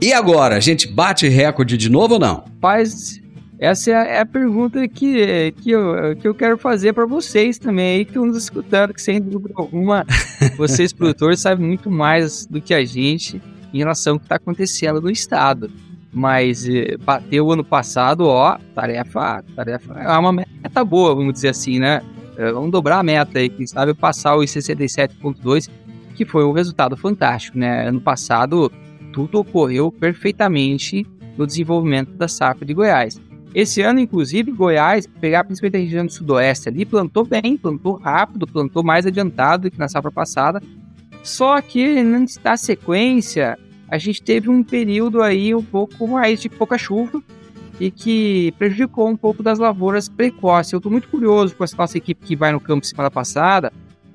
E 0.00 0.12
agora, 0.12 0.56
a 0.56 0.60
gente 0.60 0.88
bate 0.88 1.28
recorde 1.28 1.76
de 1.76 1.90
novo 1.90 2.14
ou 2.14 2.20
não? 2.20 2.44
Paz, 2.60 3.20
essa 3.58 3.90
é 3.90 3.94
a, 3.94 4.04
é 4.04 4.20
a 4.20 4.26
pergunta 4.26 4.86
que, 4.88 5.52
que, 5.62 5.70
eu, 5.70 6.16
que 6.16 6.26
eu 6.26 6.34
quero 6.34 6.56
fazer 6.56 6.94
para 6.94 7.04
vocês 7.04 7.58
também 7.58 7.98
aí 7.98 8.04
que 8.04 8.10
estão 8.10 8.24
nos 8.24 8.36
escutando, 8.36 8.94
que 8.94 9.02
sem 9.02 9.20
dúvida 9.20 9.54
alguma, 9.56 10.06
vocês 10.56 10.92
produtores 10.94 11.40
sabem 11.40 11.66
muito 11.66 11.90
mais 11.90 12.46
do 12.46 12.60
que 12.60 12.72
a 12.72 12.84
gente 12.84 13.40
em 13.72 13.78
relação 13.78 14.14
ao 14.14 14.18
que 14.18 14.24
está 14.24 14.36
acontecendo 14.36 15.00
no 15.00 15.10
estado 15.10 15.70
mas 16.16 16.66
eh, 16.66 16.96
bateu 17.04 17.52
ano 17.52 17.62
passado, 17.62 18.26
ó, 18.26 18.56
tarefa, 18.74 19.44
tarefa 19.54 19.92
é 20.00 20.18
uma 20.18 20.32
meta 20.32 20.82
boa, 20.82 21.14
vamos 21.14 21.34
dizer 21.34 21.50
assim, 21.50 21.78
né? 21.78 22.00
Eh, 22.38 22.52
vamos 22.52 22.70
dobrar 22.70 23.00
a 23.00 23.02
meta 23.02 23.38
aí, 23.38 23.50
quem 23.50 23.66
sabe 23.66 23.92
passar 23.92 24.34
os 24.34 24.50
67.2, 24.50 25.68
que 26.14 26.24
foi 26.24 26.42
um 26.46 26.52
resultado 26.52 26.96
fantástico, 26.96 27.58
né? 27.58 27.86
Ano 27.86 28.00
passado 28.00 28.72
tudo 29.12 29.40
ocorreu 29.40 29.92
perfeitamente 29.92 31.06
no 31.36 31.46
desenvolvimento 31.46 32.12
da 32.12 32.28
safra 32.28 32.64
de 32.64 32.72
Goiás. 32.72 33.20
Esse 33.54 33.82
ano, 33.82 34.00
inclusive, 34.00 34.50
Goiás, 34.52 35.06
pegar 35.20 35.44
principalmente 35.44 35.76
a 35.76 35.80
região 35.80 36.06
do 36.06 36.12
sudoeste 36.12 36.70
ali, 36.70 36.86
plantou 36.86 37.26
bem, 37.26 37.58
plantou 37.58 37.96
rápido, 37.96 38.46
plantou 38.46 38.82
mais 38.82 39.04
adiantado 39.04 39.64
do 39.64 39.70
que 39.70 39.78
na 39.78 39.88
safra 39.88 40.10
passada. 40.10 40.62
Só 41.22 41.60
que 41.60 42.02
na 42.02 42.56
sequência, 42.56 43.58
a 43.88 43.98
gente 43.98 44.22
teve 44.22 44.50
um 44.50 44.62
período 44.62 45.22
aí 45.22 45.54
um 45.54 45.62
pouco 45.62 46.06
mais 46.08 46.40
de 46.40 46.48
pouca 46.48 46.76
chuva 46.76 47.22
e 47.78 47.90
que 47.90 48.52
prejudicou 48.58 49.08
um 49.08 49.16
pouco 49.16 49.42
das 49.42 49.58
lavouras 49.58 50.08
precoces. 50.08 50.72
Eu 50.72 50.78
estou 50.78 50.90
muito 50.90 51.08
curioso 51.08 51.54
com 51.54 51.62
essa 51.62 51.76
nossa 51.76 51.96
equipe 51.98 52.24
que 52.24 52.34
vai 52.34 52.52
no 52.52 52.60
campo 52.60 52.86
semana 52.86 53.10
passada 53.10 53.72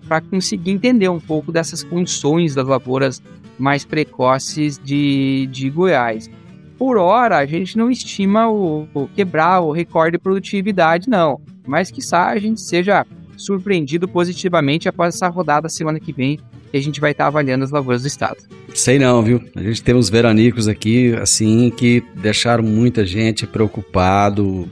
para 0.08 0.20
conseguir 0.20 0.72
entender 0.72 1.10
um 1.10 1.20
pouco 1.20 1.52
dessas 1.52 1.84
condições 1.84 2.56
das 2.56 2.68
lavouras 2.68 3.22
mais 3.58 3.86
precoces 3.86 4.78
de, 4.78 5.48
de 5.52 5.70
Goiás. 5.70 6.30
Por 6.78 6.98
hora, 6.98 7.38
a 7.38 7.46
gente 7.46 7.78
não 7.78 7.92
estima 7.92 8.50
o, 8.50 8.88
o 8.94 9.08
quebrar 9.08 9.62
o 9.62 9.72
recorde 9.72 10.18
de 10.18 10.18
produtividade, 10.18 11.08
não. 11.08 11.40
Mas, 11.66 11.92
quiçá, 11.92 12.30
a 12.30 12.40
gente 12.40 12.60
seja 12.60 13.06
surpreendido 13.38 14.08
positivamente 14.08 14.90
após 14.90 15.16
essa 15.16 15.28
rodada 15.28 15.70
semana 15.70 16.00
que 16.00 16.12
vem 16.12 16.40
e 16.74 16.78
a 16.78 16.82
gente 16.82 17.00
vai 17.00 17.12
estar 17.12 17.26
tá 17.26 17.28
avaliando 17.28 17.64
as 17.64 17.72
lavouras 17.72 18.02
do 18.02 18.08
estado. 18.08 18.38
Sei 18.74 18.98
não, 18.98 19.22
viu? 19.22 19.42
A 19.56 19.62
gente 19.62 19.84
tem 19.84 19.94
uns 19.94 20.10
veranicos 20.10 20.68
aqui, 20.68 21.14
assim, 21.16 21.70
que 21.70 22.04
deixaram 22.16 22.64
muita 22.64 23.06
gente 23.06 23.46
preocupado, 23.46 24.68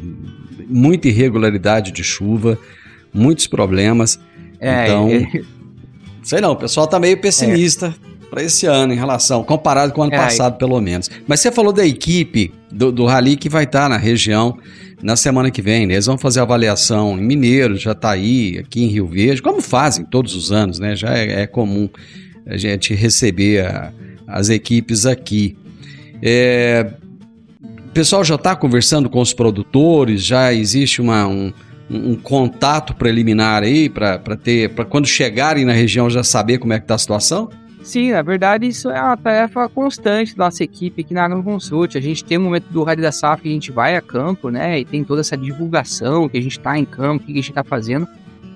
muita 0.67 1.07
irregularidade 1.07 1.91
de 1.91 2.03
chuva, 2.03 2.57
muitos 3.13 3.47
problemas. 3.47 4.19
É, 4.59 4.85
então, 4.85 5.09
é... 5.09 5.41
sei 6.23 6.41
não, 6.41 6.51
o 6.51 6.55
pessoal 6.55 6.87
tá 6.87 6.99
meio 6.99 7.19
pessimista 7.19 7.93
é. 8.05 8.09
Para 8.29 8.43
esse 8.43 8.65
ano 8.65 8.93
em 8.93 8.95
relação, 8.95 9.43
comparado 9.43 9.93
com 9.93 10.01
o 10.01 10.03
ano 10.03 10.13
é, 10.13 10.17
passado, 10.17 10.57
pelo 10.57 10.79
menos. 10.79 11.09
Mas 11.27 11.39
você 11.39 11.51
falou 11.51 11.73
da 11.73 11.85
equipe 11.85 12.51
do, 12.71 12.91
do 12.91 13.05
Rally 13.05 13.35
que 13.35 13.49
vai 13.49 13.63
estar 13.63 13.83
tá 13.83 13.89
na 13.89 13.97
região 13.97 14.57
na 15.01 15.15
semana 15.15 15.49
que 15.49 15.61
vem. 15.61 15.85
Né? 15.87 15.95
Eles 15.95 16.05
vão 16.05 16.17
fazer 16.17 16.39
avaliação 16.39 17.17
em 17.17 17.23
Mineiro, 17.23 17.77
Jataí, 17.77 18.59
aqui 18.59 18.83
em 18.83 18.87
Rio 18.87 19.07
Verde, 19.07 19.41
como 19.41 19.61
fazem 19.61 20.05
todos 20.05 20.35
os 20.35 20.51
anos, 20.51 20.79
né? 20.79 20.95
Já 20.95 21.17
é, 21.17 21.41
é 21.41 21.47
comum 21.47 21.89
a 22.45 22.57
gente 22.57 22.93
receber 22.93 23.65
a, 23.65 23.91
as 24.27 24.49
equipes 24.49 25.05
aqui. 25.05 25.57
É, 26.21 26.91
o 27.61 27.91
pessoal 27.91 28.23
já 28.23 28.35
está 28.35 28.55
conversando 28.55 29.09
com 29.09 29.19
os 29.19 29.33
produtores, 29.33 30.23
já 30.23 30.53
existe 30.53 31.01
uma, 31.01 31.27
um, 31.27 31.51
um 31.89 32.15
contato 32.15 32.93
preliminar 32.93 33.63
aí 33.63 33.89
para 33.89 34.17
ter, 34.35 34.69
para 34.69 34.85
quando 34.85 35.07
chegarem 35.07 35.65
na 35.65 35.73
região 35.73 36.09
já 36.09 36.23
saber 36.23 36.59
como 36.59 36.73
é 36.73 36.77
que 36.77 36.85
está 36.85 36.95
a 36.95 36.99
situação? 36.99 37.49
Sim, 37.81 38.11
na 38.11 38.21
verdade 38.21 38.67
isso 38.67 38.89
é 38.89 39.01
uma 39.01 39.17
tarefa 39.17 39.67
constante 39.69 40.35
da 40.35 40.45
nossa 40.45 40.63
equipe 40.63 41.01
aqui 41.01 41.13
na 41.13 41.25
AgroConsult. 41.25 41.97
A 41.97 42.01
gente 42.01 42.23
tem 42.23 42.37
um 42.37 42.43
momento 42.43 42.65
do 42.69 42.83
Rádio 42.83 43.03
da 43.03 43.11
Safra 43.11 43.43
que 43.43 43.49
a 43.49 43.53
gente 43.53 43.71
vai 43.71 43.95
a 43.95 44.01
campo, 44.01 44.49
né? 44.49 44.79
E 44.79 44.85
tem 44.85 45.03
toda 45.03 45.21
essa 45.21 45.37
divulgação 45.37 46.27
que 46.27 46.37
a 46.37 46.41
gente 46.41 46.57
está 46.57 46.77
em 46.77 46.85
campo, 46.85 47.23
o 47.23 47.25
que 47.25 47.31
a 47.31 47.35
gente 47.35 47.49
está 47.49 47.63
fazendo. 47.63 48.07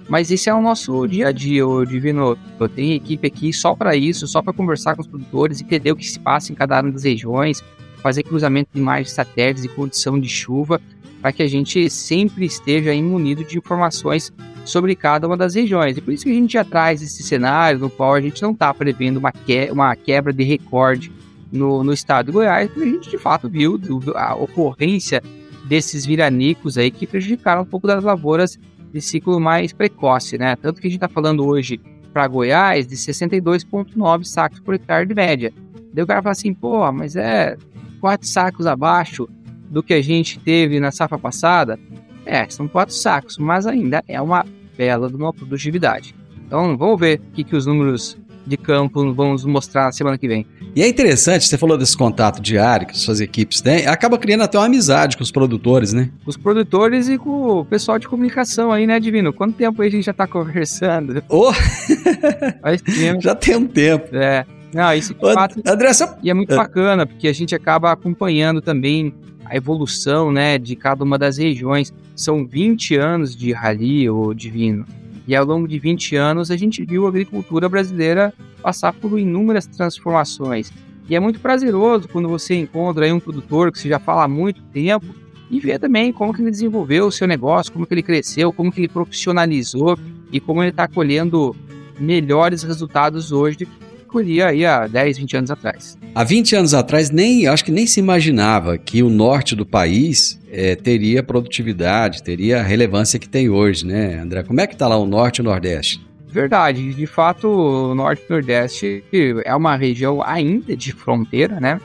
Mas 0.10 0.30
esse 0.30 0.50
é 0.50 0.54
o 0.54 0.62
nosso 0.62 1.08
dia 1.08 1.30
a 1.30 1.32
dia, 1.32 1.66
o 1.66 1.86
Divino. 1.86 2.38
Eu 2.60 2.70
tenho 2.70 2.94
equipe 2.94 3.26
aqui 3.26 3.54
só 3.54 3.74
para 3.74 3.96
isso, 3.96 4.28
só 4.28 4.42
para 4.42 4.54
conversar 4.54 4.96
com 4.96 5.02
os 5.02 5.08
produtores, 5.08 5.62
entender 5.62 5.92
o 5.92 5.96
que 5.96 6.06
se 6.06 6.20
passa 6.20 6.52
em 6.52 6.56
cada 6.56 6.82
uma 6.82 6.92
das 6.92 7.04
regiões, 7.04 7.64
fazer 8.02 8.24
cruzamento 8.24 8.70
de 8.74 8.80
imagens 8.80 9.12
satélites 9.12 9.64
e 9.64 9.70
condição 9.70 10.20
de 10.20 10.28
chuva, 10.28 10.82
para 11.22 11.32
que 11.32 11.42
a 11.42 11.48
gente 11.48 11.90
sempre 11.90 12.46
esteja 12.46 12.94
imunido 12.94 13.46
de 13.46 13.58
informações 13.58 14.32
sobre 14.66 14.96
cada 14.96 15.28
uma 15.28 15.36
das 15.36 15.56
regiões. 15.56 15.98
E 15.98 16.02
por 16.02 16.14
isso 16.14 16.24
que 16.24 16.32
a 16.32 16.34
gente 16.34 16.54
já 16.54 16.64
traz 16.64 17.02
esse 17.02 17.24
cenário 17.24 17.80
no 17.80 17.90
qual 17.90 18.14
a 18.14 18.22
gente 18.22 18.42
não 18.42 18.52
está 18.52 18.74
prevendo 18.74 19.18
uma, 19.18 19.32
que, 19.32 19.70
uma 19.72 19.96
quebra 19.96 20.32
de 20.32 20.44
recorde 20.44 21.12
no, 21.52 21.84
no 21.84 21.94
estado 21.94 22.28
de 22.28 22.32
Goiás, 22.32 22.70
porque 22.70 22.88
a 22.88 22.92
gente 22.92 23.10
de 23.10 23.18
fato 23.18 23.50
viu 23.50 23.80
a 24.16 24.36
ocorrência 24.36 25.22
desses 25.66 26.06
viranicos 26.06 26.78
aí 26.78 26.92
que 26.92 27.06
prejudicaram 27.06 27.62
um 27.62 27.66
pouco 27.66 27.88
das 27.88 28.04
lavouras 28.04 28.60
de 28.92 29.02
ciclo 29.02 29.40
mais 29.40 29.74
precoce, 29.74 30.38
né? 30.38 30.56
Tanto 30.56 30.82
que 30.82 30.88
a 30.88 30.90
gente 30.90 30.98
está 30.98 31.08
falando 31.08 31.46
hoje 31.46 31.80
para 32.12 32.28
Goiás 32.28 32.86
de 32.86 32.96
62,9 32.96 34.24
sacos 34.24 34.60
por 34.60 34.76
hectare 34.76 35.08
de 35.08 35.16
média. 35.16 35.54
Daí 35.94 36.04
o 36.04 36.08
cara 36.08 36.22
fala 36.22 36.32
assim, 36.32 36.54
pô, 36.54 36.92
mas 36.92 37.16
é 37.16 37.58
quatro 38.00 38.28
sacos 38.28 38.68
abaixo 38.68 39.28
do 39.70 39.82
que 39.82 39.94
a 39.94 40.02
gente 40.02 40.40
teve 40.40 40.80
na 40.80 40.92
safra 40.92 41.18
passada, 41.18 41.80
é, 42.26 42.48
são 42.50 42.68
quatro 42.68 42.94
sacos, 42.94 43.38
mas 43.38 43.66
ainda 43.66 44.04
é 44.08 44.22
uma 44.22 44.46
bela 44.78 45.10
de 45.10 45.16
uma 45.16 45.34
produtividade. 45.34 46.16
Então 46.46 46.78
vamos 46.78 47.00
ver 47.00 47.20
o 47.20 47.32
que, 47.34 47.44
que 47.44 47.56
os 47.56 47.66
números 47.66 48.18
de 48.46 48.58
campo 48.58 49.14
vão 49.14 49.32
nos 49.32 49.46
mostrar 49.46 49.86
na 49.86 49.92
semana 49.92 50.18
que 50.18 50.28
vem. 50.28 50.46
E 50.76 50.82
é 50.82 50.88
interessante, 50.88 51.46
você 51.46 51.58
falou 51.58 51.78
desse 51.78 51.96
contato 51.96 52.42
diário 52.42 52.88
que 52.88 52.98
suas 52.98 53.22
equipes 53.22 53.62
têm, 53.62 53.86
acaba 53.86 54.18
criando 54.18 54.42
até 54.42 54.58
uma 54.58 54.66
amizade 54.66 55.16
com 55.16 55.24
os 55.24 55.32
produtores, 55.32 55.94
né? 55.94 56.10
Com 56.24 56.30
os 56.30 56.38
produtores 56.38 57.08
e 57.08 57.18
com 57.18 57.60
o 57.60 57.66
pessoal 57.66 58.00
de 58.00 58.08
comunicação 58.08 58.72
aí, 58.72 58.88
né, 58.88 59.00
Divino? 59.00 59.32
Quanto 59.32 59.56
tempo 59.56 59.82
a 59.82 59.90
gente 59.90 60.04
já 60.04 60.14
tá 60.14 60.26
conversando? 60.28 61.24
Oh! 61.30 61.54
já 63.22 63.36
tem 63.36 63.56
um 63.56 63.68
tempo. 63.68 64.16
É. 64.16 64.46
Não, 64.74 64.94
isso 64.94 65.14
de 65.14 65.34
fato. 65.34 65.62
André, 65.66 65.94
só... 65.94 66.18
E 66.24 66.30
é 66.30 66.34
muito 66.34 66.56
bacana, 66.56 67.06
porque 67.06 67.28
a 67.28 67.34
gente 67.34 67.54
acaba 67.54 67.92
acompanhando 67.92 68.62
também 68.62 69.14
a 69.46 69.56
evolução 69.56 70.32
né, 70.32 70.58
de 70.58 70.76
cada 70.76 71.04
uma 71.04 71.18
das 71.18 71.38
regiões. 71.38 71.94
São 72.16 72.46
20 72.46 72.96
anos 72.96 73.36
de 73.36 73.52
rally, 73.52 74.10
o 74.10 74.34
Divino. 74.34 74.86
E 75.28 75.36
ao 75.36 75.46
longo 75.46 75.68
de 75.68 75.80
20 75.80 76.16
anos 76.16 76.52
a 76.52 76.58
gente 76.58 76.84
viu 76.84 77.06
a 77.06 77.10
agricultura 77.10 77.70
brasileira 77.70 78.34
passar 78.62 78.94
por 78.94 79.18
inúmeras 79.18 79.66
transformações. 79.66 80.72
E 81.08 81.16
é 81.16 81.20
muito 81.20 81.40
prazeroso 81.40 82.08
quando 82.08 82.30
você 82.30 82.56
encontra 82.56 83.06
aí 83.06 83.12
um 83.12 83.20
produtor 83.20 83.72
que 83.72 83.80
você 83.80 83.90
já 83.90 84.00
fala 84.00 84.24
há 84.24 84.28
muito 84.28 84.62
tempo 84.64 85.06
e 85.52 85.60
vê 85.60 85.78
também 85.78 86.12
como 86.12 86.34
que 86.34 86.42
ele 86.42 86.50
desenvolveu 86.50 87.08
o 87.08 87.12
seu 87.12 87.28
negócio, 87.28 87.72
como 87.72 87.86
que 87.86 87.94
ele 87.94 88.04
cresceu, 88.04 88.52
como 88.52 88.72
que 88.72 88.82
ele 88.82 88.88
profissionalizou 88.88 89.98
e 90.32 90.40
como 90.40 90.64
ele 90.64 90.72
está 90.72 90.88
colhendo 90.88 91.56
melhores 92.00 92.64
resultados 92.64 93.32
hoje 93.32 93.68
colhia 94.14 94.50
aí 94.50 94.64
há 94.64 94.86
10, 94.86 95.18
20 95.18 95.38
anos 95.38 95.52
atrás. 95.52 95.98
Há 96.14 96.24
20 96.24 96.56
anos 96.56 96.74
atrás, 96.76 97.10
nem 97.10 97.48
acho 97.48 97.66
que 97.66 97.72
nem 97.72 97.88
se 97.88 98.00
imaginava 98.00 98.78
que 98.78 99.02
o 99.02 99.10
norte 99.10 99.56
do 99.56 99.66
país 99.66 100.40
é, 100.52 100.76
teria 100.76 101.24
produtividade, 101.24 102.22
teria 102.22 102.60
a 102.60 102.64
relevância 102.64 103.18
que 103.18 103.28
tem 103.28 103.50
hoje, 103.50 103.84
né, 103.86 104.20
André? 104.20 104.44
Como 104.44 104.62
é 104.62 104.68
que 104.68 104.74
está 104.74 104.88
lá 104.88 104.96
o 104.96 105.08
norte 105.08 105.40
e 105.40 105.42
o 105.42 105.44
nordeste? 105.44 106.00
Verdade, 106.28 106.94
de 106.94 107.08
fato, 107.08 107.48
o 107.48 107.96
norte 107.96 108.22
e 108.22 108.32
o 108.32 108.36
nordeste 108.36 109.04
é 109.44 109.56
uma 109.56 109.76
região 109.76 110.22
ainda 110.24 110.78
de 110.78 110.92
fronteira, 110.92 111.60
né? 111.60 111.82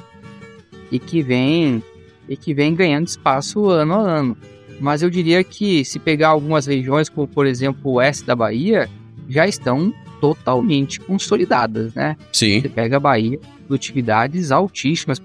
E 0.93 0.99
que 0.99 1.23
vem 1.23 1.83
e 2.29 2.37
que 2.37 2.53
vem 2.53 2.75
ganhando 2.75 3.07
espaço 3.07 3.71
ano 3.71 3.95
a 3.95 4.01
ano. 4.01 4.37
Mas 4.79 5.03
eu 5.03 5.09
diria 5.09 5.43
que 5.43 5.83
se 5.83 5.99
pegar 5.99 6.29
algumas 6.29 6.67
regiões, 6.67 7.09
como 7.09 7.27
por 7.27 7.47
exemplo 7.47 7.81
o 7.85 7.95
oeste 7.95 8.25
da 8.25 8.37
Bahia, 8.37 8.89
já 9.29 9.47
estão 9.47 9.93
totalmente 10.21 11.01
consolidadas, 11.01 11.95
né? 11.95 12.17
Sim. 12.33 12.61
Você 12.61 12.69
pega 12.69 12.97
a 12.97 13.01
Bahia, 13.01 13.39
produtividades 13.67 14.51
altíssimas, 14.51 15.21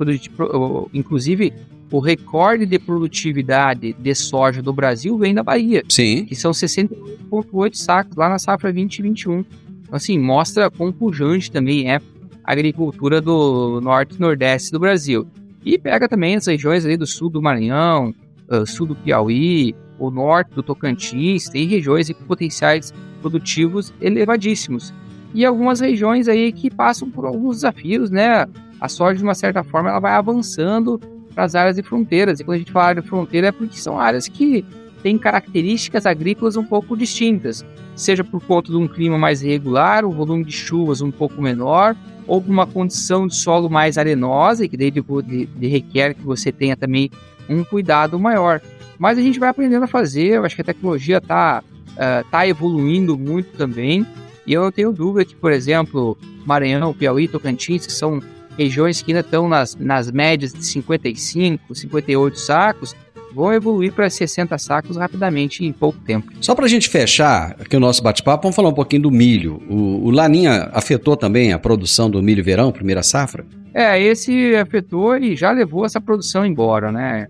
inclusive 0.94 1.54
o 1.92 2.00
recorde 2.00 2.66
de 2.66 2.80
produtividade 2.80 3.94
de 3.94 4.16
soja 4.16 4.62
do 4.62 4.74
Brasil 4.74 5.18
vem 5.18 5.34
da 5.34 5.44
Bahia. 5.44 5.84
Sim. 5.88 6.26
Que 6.26 6.36
são 6.36 6.52
68,8 6.52 7.76
sacos 7.76 8.16
lá 8.16 8.28
na 8.30 8.40
safra 8.40 8.74
2021. 8.74 9.40
Então, 9.40 9.46
assim, 9.92 10.18
mostra 10.18 10.72
quão 10.72 10.92
pujante 10.92 11.52
também 11.52 11.92
é 11.92 11.98
a 12.44 12.52
agricultura 12.52 13.22
do 13.22 13.80
norte 13.82 14.16
e 14.16 14.20
nordeste 14.20 14.72
do 14.72 14.80
Brasil. 14.80 15.28
E 15.64 15.78
pega 15.78 16.10
também 16.10 16.36
as 16.36 16.48
regiões 16.48 16.84
ali 16.84 16.98
do 16.98 17.06
sul 17.06 17.30
do 17.30 17.42
Maranhão, 17.42 18.14
uh, 18.54 18.66
sul 18.66 18.88
do 18.88 18.96
Piauí, 18.96 19.76
o 19.98 20.10
norte 20.10 20.54
do 20.54 20.64
Tocantins, 20.64 21.50
tem 21.50 21.68
regiões 21.68 22.10
com 22.12 22.24
potenciais 22.26 22.94
produtivos 23.22 23.94
elevadíssimos. 24.02 24.94
E 25.34 25.46
algumas 25.46 25.80
regiões 25.80 26.28
aí 26.28 26.52
que 26.52 26.70
passam 26.70 27.10
por 27.10 27.26
alguns 27.26 27.58
desafios, 27.58 28.12
né? 28.12 28.46
A 28.80 28.88
soja, 28.88 29.18
de 29.18 29.24
uma 29.24 29.34
certa 29.34 29.64
forma, 29.64 29.90
ela 29.90 30.00
vai 30.00 30.14
avançando 30.14 31.00
para 31.34 31.46
as 31.46 31.56
áreas 31.56 31.76
de 31.76 31.84
fronteiras. 31.84 32.40
E 32.40 32.44
quando 32.44 32.56
a 32.56 32.60
gente 32.60 32.72
fala 32.72 33.02
de 33.02 33.08
fronteira 33.08 33.48
é 33.48 33.52
porque 33.52 33.78
são 33.78 34.00
áreas 34.00 34.28
que 34.28 34.64
têm 35.02 35.18
características 35.18 36.06
agrícolas 36.06 36.56
um 36.56 36.64
pouco 36.64 36.96
distintas, 36.96 37.66
seja 37.96 38.24
por 38.24 38.42
conta 38.42 38.72
de 38.72 38.78
um 38.78 38.88
clima 38.88 39.18
mais 39.18 39.44
irregular, 39.44 40.06
o 40.06 40.12
volume 40.12 40.46
de 40.46 40.54
chuvas 40.54 41.02
um 41.02 41.12
pouco 41.12 41.42
menor, 41.42 41.96
ou 42.26 42.42
por 42.42 42.50
uma 42.50 42.66
condição 42.66 43.28
de 43.28 43.36
solo 43.36 43.70
mais 43.70 43.98
arenosa, 43.98 44.68
que 44.68 44.78
daí 44.78 44.90
de, 44.90 45.02
de, 45.02 45.46
de 45.46 45.68
requer 45.68 46.14
que 46.14 46.24
você 46.24 46.52
tenha 46.52 46.78
também 46.78 47.10
um 47.50 47.64
cuidado 47.64 48.20
maior. 48.20 48.62
Mas 48.98 49.18
a 49.18 49.22
gente 49.22 49.40
vai 49.40 49.50
aprendendo 49.50 49.84
a 49.84 49.88
fazer, 49.88 50.36
eu 50.36 50.46
acho 50.46 50.56
que 50.56 50.62
a 50.62 50.66
tecnologia 50.66 51.18
está 51.18 51.64
uh, 51.92 52.30
tá 52.30 52.48
evoluindo 52.48 53.18
muito 53.18 53.58
também. 53.58 54.06
E 54.46 54.54
eu 54.54 54.64
não 54.64 54.72
tenho 54.72 54.92
dúvida 54.92 55.26
que, 55.26 55.36
por 55.36 55.52
exemplo, 55.52 56.18
Maranhão, 56.46 56.94
Piauí, 56.94 57.28
Tocantins, 57.28 57.86
que 57.86 57.94
são 57.94 58.22
regiões 58.58 59.02
que 59.02 59.12
ainda 59.12 59.22
estão 59.22 59.48
nas, 59.48 59.76
nas 59.76 60.12
médias 60.12 60.54
de 60.54 60.66
55, 60.66 61.74
58 61.74 62.40
sacos, 62.40 62.96
vão 63.34 63.52
evoluir 63.52 63.92
para 63.92 64.10
60 64.10 64.58
sacos 64.58 64.96
rapidamente 64.96 65.66
em 65.66 65.72
pouco 65.72 65.98
tempo. 66.00 66.32
Só 66.40 66.54
para 66.54 66.66
a 66.66 66.68
gente 66.68 66.88
fechar 66.88 67.56
aqui 67.60 67.76
o 67.76 67.80
nosso 67.80 68.04
bate-papo, 68.04 68.44
vamos 68.44 68.56
falar 68.56 68.70
um 68.70 68.74
pouquinho 68.74 69.04
do 69.04 69.12
milho. 69.12 69.62
O, 69.68 70.06
o, 70.06 70.12
Laninha 70.12 70.70
afetou 70.72 71.18
também 71.18 71.52
a 71.52 71.58
produção 71.58 72.10
do 72.10 72.22
milho 72.22 72.44
verão, 72.44 72.72
primeira 72.72 73.02
safra? 73.02 73.46
É, 73.74 74.00
esse 74.00 74.56
afetou 74.56 75.18
e 75.18 75.36
já 75.36 75.52
levou 75.52 75.86
essa 75.86 76.00
produção 76.00 76.46
embora, 76.46 76.92
né? 76.92 77.28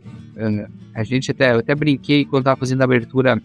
A 0.93 1.03
gente 1.03 1.31
até, 1.31 1.53
eu 1.53 1.59
até 1.59 1.73
brinquei 1.73 2.25
quando 2.25 2.41
estava 2.41 2.59
fazendo 2.59 2.81
a 2.81 2.83
abertura 2.83 3.41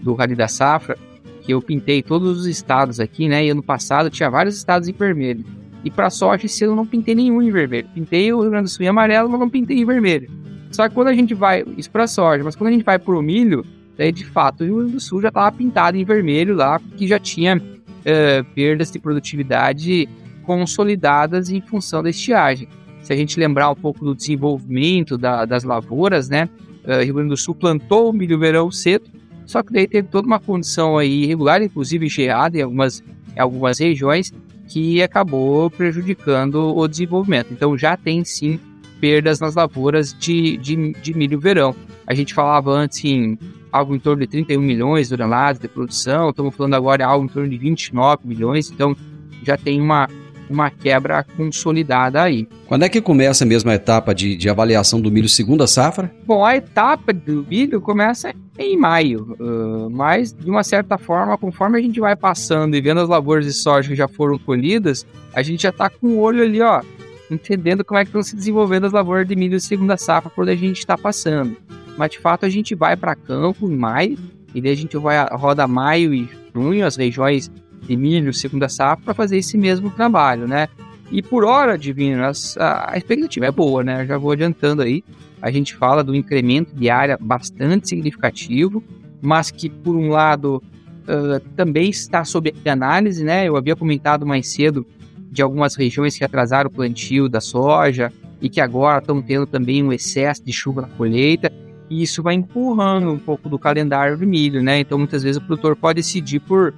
do 0.00 0.14
Rally 0.14 0.34
da 0.34 0.48
Safra, 0.48 0.98
que 1.40 1.52
eu 1.52 1.62
pintei 1.62 2.02
todos 2.02 2.40
os 2.40 2.46
estados 2.46 3.00
aqui, 3.00 3.28
né? 3.28 3.44
E 3.44 3.50
ano 3.50 3.62
passado 3.62 4.10
tinha 4.10 4.28
vários 4.28 4.56
estados 4.56 4.86
em 4.88 4.92
vermelho. 4.92 5.44
E 5.84 5.90
para 5.90 6.10
sorte, 6.10 6.46
esse 6.46 6.62
ano 6.64 6.72
eu 6.72 6.76
não 6.76 6.86
pintei 6.86 7.14
nenhum 7.14 7.42
em 7.42 7.50
vermelho. 7.50 7.88
Pintei 7.94 8.32
o 8.32 8.40
Rio 8.40 8.50
Grande 8.50 8.64
do 8.64 8.70
Sul 8.70 8.84
em 8.84 8.88
amarelo, 8.88 9.28
mas 9.28 9.40
não 9.40 9.48
pintei 9.48 9.78
em 9.78 9.84
vermelho. 9.84 10.30
Só 10.70 10.88
que 10.88 10.94
quando 10.94 11.08
a 11.08 11.14
gente 11.14 11.34
vai, 11.34 11.64
isso 11.76 11.90
para 11.90 12.06
sorte, 12.06 12.44
mas 12.44 12.54
quando 12.54 12.68
a 12.68 12.72
gente 12.72 12.84
vai 12.84 12.98
pro 12.98 13.20
milho, 13.20 13.64
daí 13.96 14.12
de 14.12 14.24
fato 14.24 14.62
o 14.62 14.64
Rio 14.64 14.76
Grande 14.76 14.92
do 14.92 15.00
Sul 15.00 15.20
já 15.20 15.28
estava 15.28 15.50
pintado 15.50 15.96
em 15.96 16.04
vermelho 16.04 16.54
lá, 16.54 16.78
porque 16.78 17.06
já 17.06 17.18
tinha 17.18 17.56
uh, 17.56 18.44
perdas 18.54 18.90
de 18.90 18.98
produtividade 18.98 20.08
consolidadas 20.42 21.50
em 21.50 21.60
função 21.60 22.02
da 22.02 22.10
estiagem. 22.10 22.68
Se 23.02 23.12
a 23.12 23.16
gente 23.16 23.38
lembrar 23.38 23.70
um 23.70 23.74
pouco 23.74 24.04
do 24.04 24.14
desenvolvimento 24.14 25.18
da, 25.18 25.44
das 25.44 25.64
lavouras, 25.64 26.28
né? 26.28 26.48
uh, 26.84 27.02
Rio 27.02 27.14
Grande 27.14 27.30
do 27.30 27.36
Sul 27.36 27.54
plantou 27.54 28.10
o 28.10 28.12
milho 28.12 28.38
verão 28.38 28.70
cedo, 28.70 29.06
só 29.46 29.62
que 29.62 29.72
daí 29.72 29.86
teve 29.86 30.08
toda 30.08 30.26
uma 30.26 30.38
condição 30.38 30.96
aí 30.96 31.24
irregular, 31.24 31.62
inclusive 31.62 32.08
geada 32.08 32.58
em 32.58 32.62
algumas, 32.62 33.02
em 33.36 33.40
algumas 33.40 33.78
regiões, 33.78 34.32
que 34.68 35.02
acabou 35.02 35.70
prejudicando 35.70 36.76
o 36.76 36.86
desenvolvimento. 36.86 37.52
Então 37.52 37.76
já 37.76 37.96
tem 37.96 38.24
sim 38.24 38.58
perdas 39.00 39.40
nas 39.40 39.54
lavouras 39.54 40.16
de, 40.18 40.56
de, 40.58 40.92
de 40.92 41.14
milho 41.14 41.38
verão. 41.38 41.74
A 42.06 42.14
gente 42.14 42.32
falava 42.32 42.70
antes 42.70 43.04
em 43.04 43.38
algo 43.70 43.94
em 43.94 43.98
torno 43.98 44.20
de 44.20 44.26
31 44.28 44.60
milhões 44.60 45.08
de 45.08 45.16
toneladas 45.16 45.60
de 45.60 45.66
produção, 45.66 46.30
estamos 46.30 46.54
falando 46.54 46.74
agora 46.74 47.06
algo 47.06 47.24
em 47.24 47.28
torno 47.28 47.48
de 47.48 47.56
29 47.56 48.28
milhões, 48.28 48.70
então 48.70 48.94
já 49.42 49.56
tem 49.56 49.80
uma, 49.80 50.08
uma 50.48 50.70
quebra 50.70 51.24
consolidada 51.36 52.22
aí. 52.22 52.48
Quando 52.66 52.84
é 52.84 52.88
que 52.88 53.00
começa 53.00 53.44
mesmo 53.44 53.70
a 53.70 53.74
etapa 53.74 54.14
de, 54.14 54.36
de 54.36 54.48
avaliação 54.48 55.00
do 55.00 55.10
milho 55.10 55.28
segunda 55.28 55.66
safra? 55.66 56.12
Bom, 56.26 56.44
a 56.44 56.56
etapa 56.56 57.12
do 57.12 57.46
milho 57.48 57.80
começa 57.80 58.34
em 58.58 58.76
maio, 58.76 59.36
uh, 59.40 59.90
mas 59.90 60.32
de 60.32 60.50
uma 60.50 60.62
certa 60.62 60.98
forma, 60.98 61.38
conforme 61.38 61.78
a 61.78 61.82
gente 61.82 62.00
vai 62.00 62.14
passando 62.14 62.76
e 62.76 62.80
vendo 62.80 63.00
as 63.00 63.08
lavouras 63.08 63.46
de 63.46 63.52
soja 63.52 63.88
que 63.88 63.96
já 63.96 64.08
foram 64.08 64.38
colhidas, 64.38 65.06
a 65.34 65.42
gente 65.42 65.62
já 65.62 65.70
está 65.70 65.88
com 65.88 66.08
o 66.08 66.18
olho 66.18 66.42
ali, 66.42 66.60
ó, 66.60 66.82
entendendo 67.30 67.84
como 67.84 67.98
é 67.98 68.04
que 68.04 68.10
estão 68.10 68.22
se 68.22 68.36
desenvolvendo 68.36 68.86
as 68.86 68.92
lavouras 68.92 69.26
de 69.26 69.34
milho 69.34 69.58
segunda 69.58 69.96
safra 69.96 70.30
por 70.30 70.42
onde 70.42 70.52
a 70.52 70.56
gente 70.56 70.78
está 70.78 70.98
passando. 70.98 71.56
Mas 71.96 72.10
de 72.10 72.18
fato 72.18 72.44
a 72.44 72.48
gente 72.48 72.74
vai 72.74 72.96
para 72.96 73.14
campo 73.14 73.70
em 73.70 73.76
maio, 73.76 74.18
e 74.54 74.60
daí 74.60 74.72
a 74.72 74.76
gente 74.76 74.96
vai 74.98 75.16
roda 75.30 75.66
maio 75.66 76.12
e 76.12 76.28
junho, 76.54 76.86
as 76.86 76.96
regiões 76.96 77.50
de 77.86 77.96
milho, 77.96 78.32
segunda 78.32 78.68
safra, 78.68 79.04
para 79.04 79.14
fazer 79.14 79.38
esse 79.38 79.58
mesmo 79.58 79.90
trabalho, 79.90 80.46
né? 80.46 80.68
E 81.10 81.20
por 81.20 81.44
hora, 81.44 81.76
Divino, 81.76 82.22
a, 82.24 82.92
a 82.92 82.96
expectativa 82.96 83.46
é 83.46 83.50
boa, 83.50 83.84
né? 83.84 84.06
Já 84.06 84.16
vou 84.16 84.32
adiantando 84.32 84.80
aí. 84.80 85.04
A 85.42 85.50
gente 85.50 85.76
fala 85.76 86.02
do 86.02 86.14
incremento 86.14 86.74
de 86.74 86.88
área 86.88 87.18
bastante 87.20 87.88
significativo, 87.88 88.82
mas 89.20 89.50
que, 89.50 89.68
por 89.68 89.94
um 89.94 90.08
lado, 90.08 90.62
uh, 91.02 91.40
também 91.54 91.90
está 91.90 92.24
sob 92.24 92.54
análise, 92.64 93.22
né? 93.22 93.46
Eu 93.46 93.56
havia 93.56 93.76
comentado 93.76 94.24
mais 94.24 94.48
cedo 94.48 94.86
de 95.30 95.42
algumas 95.42 95.74
regiões 95.74 96.16
que 96.16 96.24
atrasaram 96.24 96.70
o 96.70 96.72
plantio 96.72 97.28
da 97.28 97.40
soja 97.40 98.10
e 98.40 98.48
que 98.48 98.60
agora 98.60 98.98
estão 98.98 99.20
tendo 99.20 99.46
também 99.46 99.82
um 99.82 99.92
excesso 99.92 100.44
de 100.44 100.52
chuva 100.52 100.82
na 100.82 100.88
colheita. 100.88 101.52
E 101.90 102.02
isso 102.02 102.22
vai 102.22 102.34
empurrando 102.34 103.10
um 103.10 103.18
pouco 103.18 103.50
do 103.50 103.58
calendário 103.58 104.16
do 104.16 104.26
milho, 104.26 104.62
né? 104.62 104.80
Então, 104.80 104.96
muitas 104.96 105.22
vezes 105.22 105.36
o 105.36 105.44
produtor 105.44 105.76
pode 105.76 105.96
decidir 105.96 106.40
por 106.40 106.72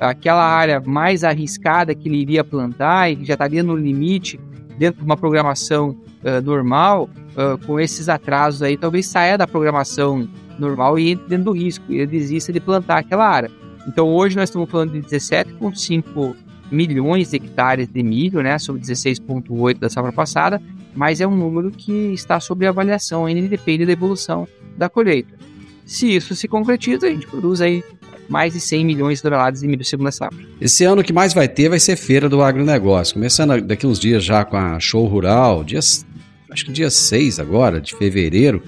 aquela 0.00 0.42
área 0.42 0.80
mais 0.80 1.22
arriscada 1.22 1.94
que 1.94 2.08
ele 2.08 2.16
iria 2.16 2.42
plantar 2.42 3.10
e 3.10 3.16
que 3.16 3.24
já 3.24 3.34
estaria 3.34 3.62
no 3.62 3.76
limite 3.76 4.40
dentro 4.78 5.00
de 5.00 5.04
uma 5.04 5.16
programação 5.16 5.90
uh, 6.24 6.40
normal, 6.42 7.10
uh, 7.32 7.58
com 7.66 7.78
esses 7.78 8.08
atrasos 8.08 8.62
aí, 8.62 8.78
talvez 8.78 9.06
saia 9.06 9.36
da 9.36 9.46
programação 9.46 10.26
normal 10.58 10.98
e 10.98 11.10
entre 11.10 11.28
dentro 11.28 11.44
do 11.46 11.52
risco, 11.52 11.84
e 11.92 12.06
desista 12.06 12.50
de 12.50 12.60
plantar 12.60 12.98
aquela 12.98 13.28
área. 13.28 13.50
Então 13.86 14.08
hoje 14.08 14.36
nós 14.36 14.48
estamos 14.48 14.70
falando 14.70 14.92
de 14.92 15.02
17,5 15.02 16.34
milhões 16.70 17.30
de 17.30 17.36
hectares 17.36 17.88
de 17.88 18.02
milho, 18.02 18.42
né, 18.42 18.58
sobre 18.58 18.80
16,8 18.80 19.78
da 19.78 19.90
safra 19.90 20.12
passada, 20.12 20.62
mas 20.94 21.20
é 21.20 21.26
um 21.26 21.36
número 21.36 21.70
que 21.70 21.92
está 22.12 22.40
sob 22.40 22.66
avaliação, 22.66 23.26
ainda 23.26 23.46
depende 23.48 23.84
da 23.84 23.92
evolução 23.92 24.48
da 24.76 24.88
colheita. 24.88 25.34
Se 25.84 26.14
isso 26.14 26.34
se 26.34 26.46
concretiza, 26.46 27.06
a 27.06 27.10
gente 27.10 27.26
produz 27.26 27.60
aí 27.60 27.82
mais 28.30 28.52
de 28.52 28.60
100 28.60 28.84
milhões 28.84 29.18
de 29.18 29.22
toneladas 29.22 29.60
de 29.60 29.66
milho 29.66 29.84
segunda 29.84 30.12
safra. 30.12 30.38
Esse 30.60 30.84
ano 30.84 31.02
o 31.02 31.04
que 31.04 31.12
mais 31.12 31.34
vai 31.34 31.48
ter 31.48 31.68
vai 31.68 31.80
ser 31.80 31.96
feira 31.96 32.28
do 32.28 32.40
agronegócio, 32.40 33.14
começando 33.14 33.60
daqui 33.60 33.86
uns 33.86 33.98
dias 33.98 34.24
já 34.24 34.44
com 34.44 34.56
a 34.56 34.78
Show 34.78 35.04
Rural, 35.06 35.64
dias, 35.64 36.06
acho 36.50 36.64
que 36.64 36.72
dia 36.72 36.90
6 36.90 37.40
agora, 37.40 37.80
de 37.80 37.94
fevereiro, 37.94 38.62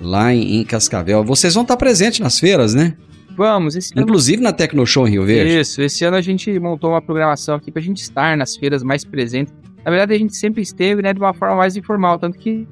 lá 0.00 0.34
em, 0.34 0.56
em 0.56 0.64
Cascavel. 0.64 1.24
Vocês 1.24 1.54
vão 1.54 1.62
estar 1.62 1.76
presentes 1.76 2.18
nas 2.18 2.38
feiras, 2.38 2.74
né? 2.74 2.96
Vamos. 3.36 3.76
Esse 3.76 3.92
Inclusive 3.96 4.38
ano... 4.38 4.44
na 4.44 4.52
Tecno 4.52 4.84
Show 4.86 5.06
em 5.06 5.12
Rio 5.12 5.24
Verde. 5.24 5.60
Isso, 5.60 5.80
esse 5.80 6.04
ano 6.04 6.16
a 6.16 6.20
gente 6.20 6.58
montou 6.58 6.90
uma 6.90 7.02
programação 7.02 7.54
aqui 7.54 7.70
para 7.70 7.80
a 7.80 7.84
gente 7.84 8.02
estar 8.02 8.36
nas 8.36 8.56
feiras 8.56 8.82
mais 8.82 9.04
presentes. 9.04 9.54
Na 9.84 9.90
verdade, 9.90 10.14
a 10.14 10.18
gente 10.18 10.34
sempre 10.34 10.62
esteve 10.62 11.00
né, 11.00 11.12
de 11.12 11.20
uma 11.20 11.32
forma 11.32 11.54
mais 11.54 11.76
informal, 11.76 12.18
tanto 12.18 12.36
que 12.36 12.66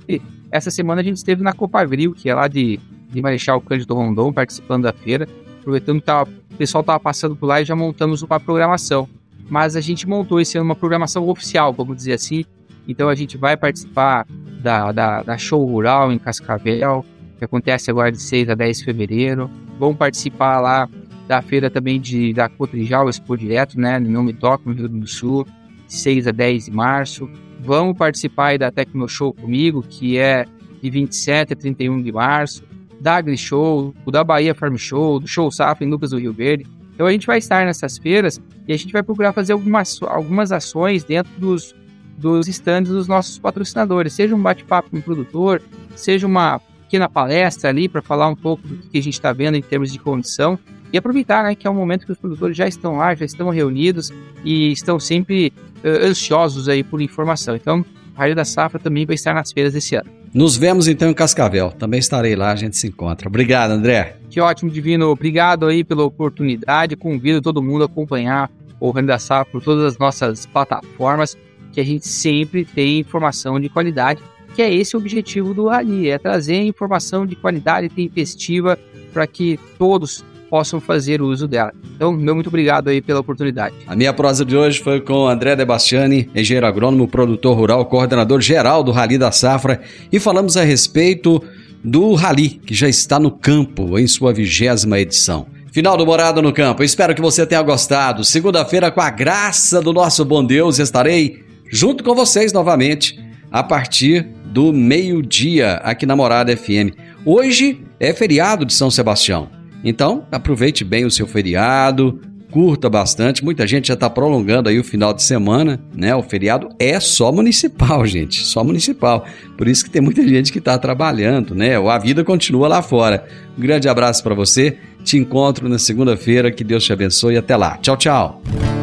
essa 0.50 0.70
semana 0.70 1.00
a 1.00 1.04
gente 1.04 1.18
esteve 1.18 1.42
na 1.44 1.52
Copa 1.52 1.80
Abril, 1.80 2.12
que 2.12 2.28
é 2.28 2.34
lá 2.34 2.48
de, 2.48 2.80
de 3.10 3.22
Marechal 3.22 3.60
Cândido 3.60 3.94
Rondon, 3.94 4.32
participando 4.32 4.84
da 4.84 4.92
feira 4.92 5.28
aproveitando 5.64 6.00
que 6.00 6.06
tava, 6.06 6.30
o 6.52 6.56
pessoal 6.56 6.82
estava 6.82 7.00
passando 7.00 7.34
por 7.34 7.46
lá 7.46 7.60
e 7.60 7.64
já 7.64 7.74
montamos 7.74 8.22
uma 8.22 8.38
programação. 8.38 9.08
Mas 9.48 9.74
a 9.74 9.80
gente 9.80 10.06
montou 10.06 10.40
esse 10.40 10.56
ano 10.56 10.66
uma 10.66 10.76
programação 10.76 11.26
oficial, 11.28 11.72
vamos 11.72 11.96
dizer 11.96 12.12
assim. 12.12 12.44
Então 12.86 13.08
a 13.08 13.14
gente 13.14 13.36
vai 13.36 13.56
participar 13.56 14.26
da, 14.62 14.92
da, 14.92 15.22
da 15.22 15.38
Show 15.38 15.64
Rural 15.64 16.12
em 16.12 16.18
Cascavel, 16.18 17.04
que 17.38 17.44
acontece 17.44 17.90
agora 17.90 18.12
de 18.12 18.20
6 18.20 18.50
a 18.50 18.54
10 18.54 18.78
de 18.78 18.84
fevereiro. 18.84 19.50
Vamos 19.78 19.96
participar 19.96 20.60
lá 20.60 20.88
da 21.26 21.40
feira 21.40 21.70
também 21.70 21.98
de, 21.98 22.34
da 22.34 22.48
Cotrijal 22.48 23.08
Expo 23.08 23.36
Direto, 23.36 23.80
né, 23.80 23.98
no 23.98 24.10
Nome 24.10 24.34
Toque, 24.34 24.66
no 24.66 24.74
Rio 24.74 24.88
Grande 24.88 25.00
do 25.00 25.08
Sul, 25.08 25.46
de 25.86 25.94
6 25.94 26.28
a 26.28 26.30
10 26.30 26.66
de 26.66 26.70
março. 26.70 27.28
Vamos 27.60 27.96
participar 27.96 28.58
da 28.58 28.70
Tecno 28.70 29.08
Show 29.08 29.32
comigo, 29.32 29.82
que 29.82 30.18
é 30.18 30.44
de 30.82 30.90
27 30.90 31.54
a 31.54 31.56
31 31.56 32.02
de 32.02 32.12
março 32.12 32.62
da 33.04 33.16
Agri 33.16 33.36
Show, 33.36 33.94
o 34.06 34.10
da 34.10 34.24
Bahia 34.24 34.54
Farm 34.54 34.76
Show, 34.76 35.20
do 35.20 35.28
Show 35.28 35.52
Safra 35.52 35.84
em 35.84 35.90
Lucas 35.90 36.08
do 36.08 36.18
Rio 36.18 36.32
Verde. 36.32 36.66
Então 36.94 37.06
a 37.06 37.12
gente 37.12 37.26
vai 37.26 37.36
estar 37.36 37.66
nessas 37.66 37.98
feiras 37.98 38.40
e 38.66 38.72
a 38.72 38.76
gente 38.78 38.94
vai 38.94 39.02
procurar 39.02 39.34
fazer 39.34 39.52
algumas, 39.52 40.00
algumas 40.04 40.50
ações 40.50 41.04
dentro 41.04 41.30
dos, 41.36 41.74
dos 42.16 42.48
estandes 42.48 42.90
dos 42.90 43.06
nossos 43.06 43.38
patrocinadores, 43.38 44.14
seja 44.14 44.34
um 44.34 44.40
bate-papo 44.40 44.88
com 44.88 44.96
o 44.96 45.02
produtor, 45.02 45.60
seja 45.94 46.26
uma 46.26 46.58
pequena 46.84 47.06
palestra 47.06 47.68
ali 47.68 47.90
para 47.90 48.00
falar 48.00 48.26
um 48.26 48.34
pouco 48.34 48.66
do 48.66 48.88
que 48.88 48.96
a 48.96 49.02
gente 49.02 49.12
está 49.12 49.34
vendo 49.34 49.58
em 49.58 49.62
termos 49.62 49.92
de 49.92 49.98
condição 49.98 50.58
e 50.90 50.96
aproveitar 50.96 51.44
né, 51.44 51.54
que 51.54 51.66
é 51.66 51.70
um 51.70 51.74
momento 51.74 52.06
que 52.06 52.12
os 52.12 52.18
produtores 52.18 52.56
já 52.56 52.66
estão 52.66 52.96
lá, 52.96 53.14
já 53.14 53.26
estão 53.26 53.50
reunidos 53.50 54.10
e 54.42 54.72
estão 54.72 54.98
sempre 54.98 55.52
uh, 55.84 56.06
ansiosos 56.06 56.70
aí 56.70 56.82
por 56.82 57.02
informação. 57.02 57.54
Então, 57.54 57.84
a 58.16 58.20
Raio 58.20 58.34
da 58.34 58.46
Safra 58.46 58.80
também 58.80 59.04
vai 59.04 59.14
estar 59.14 59.34
nas 59.34 59.52
feiras 59.52 59.74
desse 59.74 59.94
ano. 59.94 60.23
Nos 60.34 60.56
vemos 60.56 60.88
então 60.88 61.08
em 61.08 61.14
Cascavel. 61.14 61.70
Também 61.70 62.00
estarei 62.00 62.34
lá, 62.34 62.50
a 62.50 62.56
gente 62.56 62.76
se 62.76 62.88
encontra. 62.88 63.28
Obrigado, 63.28 63.70
André. 63.70 64.16
Que 64.28 64.40
ótimo, 64.40 64.68
Divino. 64.68 65.06
Obrigado 65.06 65.66
aí 65.66 65.84
pela 65.84 66.02
oportunidade. 66.02 66.96
Convido 66.96 67.40
todo 67.40 67.62
mundo 67.62 67.82
a 67.82 67.86
acompanhar 67.86 68.50
o 68.80 68.92
Safra 69.16 69.44
por 69.52 69.62
todas 69.62 69.84
as 69.84 69.98
nossas 69.98 70.44
plataformas, 70.44 71.38
que 71.72 71.80
a 71.80 71.84
gente 71.84 72.08
sempre 72.08 72.64
tem 72.64 72.98
informação 72.98 73.60
de 73.60 73.68
qualidade, 73.68 74.20
que 74.56 74.60
é 74.60 74.74
esse 74.74 74.96
o 74.96 74.98
objetivo 74.98 75.54
do 75.54 75.68
Rally, 75.68 76.10
é 76.10 76.18
trazer 76.18 76.62
informação 76.64 77.24
de 77.24 77.36
qualidade 77.36 77.88
tempestiva 77.88 78.76
para 79.12 79.28
que 79.28 79.58
todos 79.78 80.24
possam 80.54 80.80
fazer 80.80 81.20
uso 81.20 81.48
dela. 81.48 81.72
Então, 81.96 82.12
meu 82.12 82.32
muito 82.32 82.46
obrigado 82.46 82.86
aí 82.86 83.02
pela 83.02 83.18
oportunidade. 83.18 83.74
A 83.88 83.96
minha 83.96 84.12
prosa 84.12 84.44
de 84.44 84.56
hoje 84.56 84.78
foi 84.78 85.00
com 85.00 85.26
André 85.26 85.56
Debastiani, 85.56 86.30
engenheiro 86.32 86.64
agrônomo, 86.64 87.08
produtor 87.08 87.56
rural, 87.56 87.84
coordenador 87.86 88.40
geral 88.40 88.84
do 88.84 88.92
Rally 88.92 89.18
da 89.18 89.32
Safra, 89.32 89.80
e 90.12 90.20
falamos 90.20 90.56
a 90.56 90.62
respeito 90.62 91.42
do 91.82 92.14
Rally, 92.14 92.50
que 92.50 92.72
já 92.72 92.88
está 92.88 93.18
no 93.18 93.32
campo 93.32 93.98
em 93.98 94.06
sua 94.06 94.32
vigésima 94.32 95.00
edição. 95.00 95.44
Final 95.72 95.96
do 95.96 96.06
Morada 96.06 96.40
no 96.40 96.52
Campo. 96.52 96.84
Espero 96.84 97.16
que 97.16 97.20
você 97.20 97.44
tenha 97.44 97.60
gostado. 97.60 98.22
Segunda-feira, 98.22 98.92
com 98.92 99.00
a 99.00 99.10
graça 99.10 99.82
do 99.82 99.92
nosso 99.92 100.24
bom 100.24 100.44
Deus, 100.44 100.78
estarei 100.78 101.42
junto 101.68 102.04
com 102.04 102.14
vocês 102.14 102.52
novamente 102.52 103.20
a 103.50 103.64
partir 103.64 104.24
do 104.44 104.72
meio-dia 104.72 105.80
aqui 105.82 106.06
na 106.06 106.14
Morada 106.14 106.56
FM. 106.56 106.94
Hoje 107.26 107.80
é 107.98 108.12
feriado 108.12 108.64
de 108.64 108.72
São 108.72 108.88
Sebastião. 108.88 109.53
Então, 109.84 110.26
aproveite 110.32 110.82
bem 110.82 111.04
o 111.04 111.10
seu 111.10 111.26
feriado, 111.26 112.20
curta 112.54 112.88
bastante. 112.88 113.44
Muita 113.44 113.66
gente 113.66 113.88
já 113.88 113.94
está 113.94 114.08
prolongando 114.08 114.68
aí 114.68 114.78
o 114.78 114.84
final 114.84 115.12
de 115.12 115.24
semana, 115.24 115.80
né? 115.92 116.14
O 116.14 116.22
feriado 116.22 116.68
é 116.78 117.00
só 117.00 117.32
municipal, 117.32 118.06
gente, 118.06 118.44
só 118.44 118.62
municipal. 118.62 119.26
Por 119.58 119.66
isso 119.66 119.84
que 119.84 119.90
tem 119.90 120.00
muita 120.00 120.26
gente 120.26 120.52
que 120.52 120.60
está 120.60 120.78
trabalhando, 120.78 121.52
né? 121.52 121.76
A 121.76 121.98
vida 121.98 122.22
continua 122.22 122.68
lá 122.68 122.80
fora. 122.80 123.26
Um 123.58 123.60
grande 123.60 123.88
abraço 123.88 124.22
para 124.22 124.36
você. 124.36 124.78
Te 125.02 125.18
encontro 125.18 125.68
na 125.68 125.80
segunda-feira. 125.80 126.52
Que 126.52 126.62
Deus 126.62 126.84
te 126.84 126.92
abençoe. 126.92 127.36
Até 127.36 127.56
lá. 127.56 127.76
Tchau, 127.78 127.96
tchau. 127.96 128.42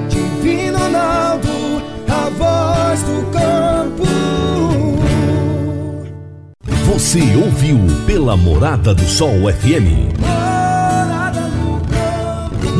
Divino 0.09 0.77
Ronaldo, 0.77 1.47
a 2.09 2.29
voz 2.29 3.03
do 3.03 3.31
campo. 3.31 4.03
Você 6.85 7.19
ouviu 7.37 7.79
pela 8.05 8.35
Morada 8.35 8.93
do 8.93 9.03
Sol 9.03 9.51
FM. 9.51 10.50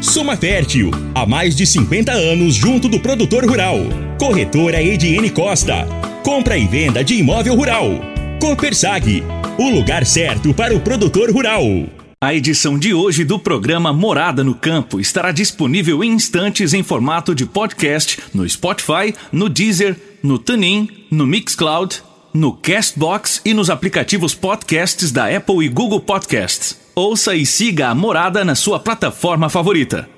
Soma 0.00 0.34
Fértil, 0.34 0.90
há 1.14 1.26
mais 1.26 1.54
de 1.54 1.66
50 1.66 2.10
anos 2.10 2.54
junto 2.54 2.88
do 2.88 2.98
produtor 2.98 3.44
rural. 3.44 3.76
Corretora 4.18 4.82
Ediene 4.82 5.28
Costa. 5.28 5.86
Compra 6.24 6.56
e 6.56 6.66
venda 6.66 7.04
de 7.04 7.16
imóvel 7.16 7.54
rural. 7.54 7.86
Copersag, 8.40 9.22
o 9.58 9.68
lugar 9.68 10.06
certo 10.06 10.54
para 10.54 10.74
o 10.74 10.80
produtor 10.80 11.30
rural. 11.30 11.62
A 12.18 12.34
edição 12.34 12.78
de 12.78 12.94
hoje 12.94 13.24
do 13.24 13.38
programa 13.38 13.92
Morada 13.92 14.42
no 14.42 14.54
Campo 14.54 14.98
estará 14.98 15.32
disponível 15.32 16.02
em 16.02 16.12
instantes 16.12 16.72
em 16.72 16.82
formato 16.82 17.34
de 17.34 17.44
podcast 17.44 18.20
no 18.32 18.48
Spotify, 18.48 19.14
no 19.30 19.50
Deezer, 19.50 19.96
no 20.22 20.38
TuneIn, 20.38 20.88
no 21.10 21.26
Mixcloud, 21.26 22.02
no 22.32 22.54
Castbox 22.54 23.42
e 23.44 23.52
nos 23.52 23.68
aplicativos 23.68 24.34
podcasts 24.34 25.12
da 25.12 25.34
Apple 25.34 25.62
e 25.62 25.68
Google 25.68 26.00
Podcasts. 26.00 26.79
Ouça 26.94 27.36
e 27.36 27.46
siga 27.46 27.88
a 27.88 27.94
Morada 27.94 28.44
na 28.44 28.54
sua 28.54 28.80
plataforma 28.80 29.48
favorita. 29.48 30.08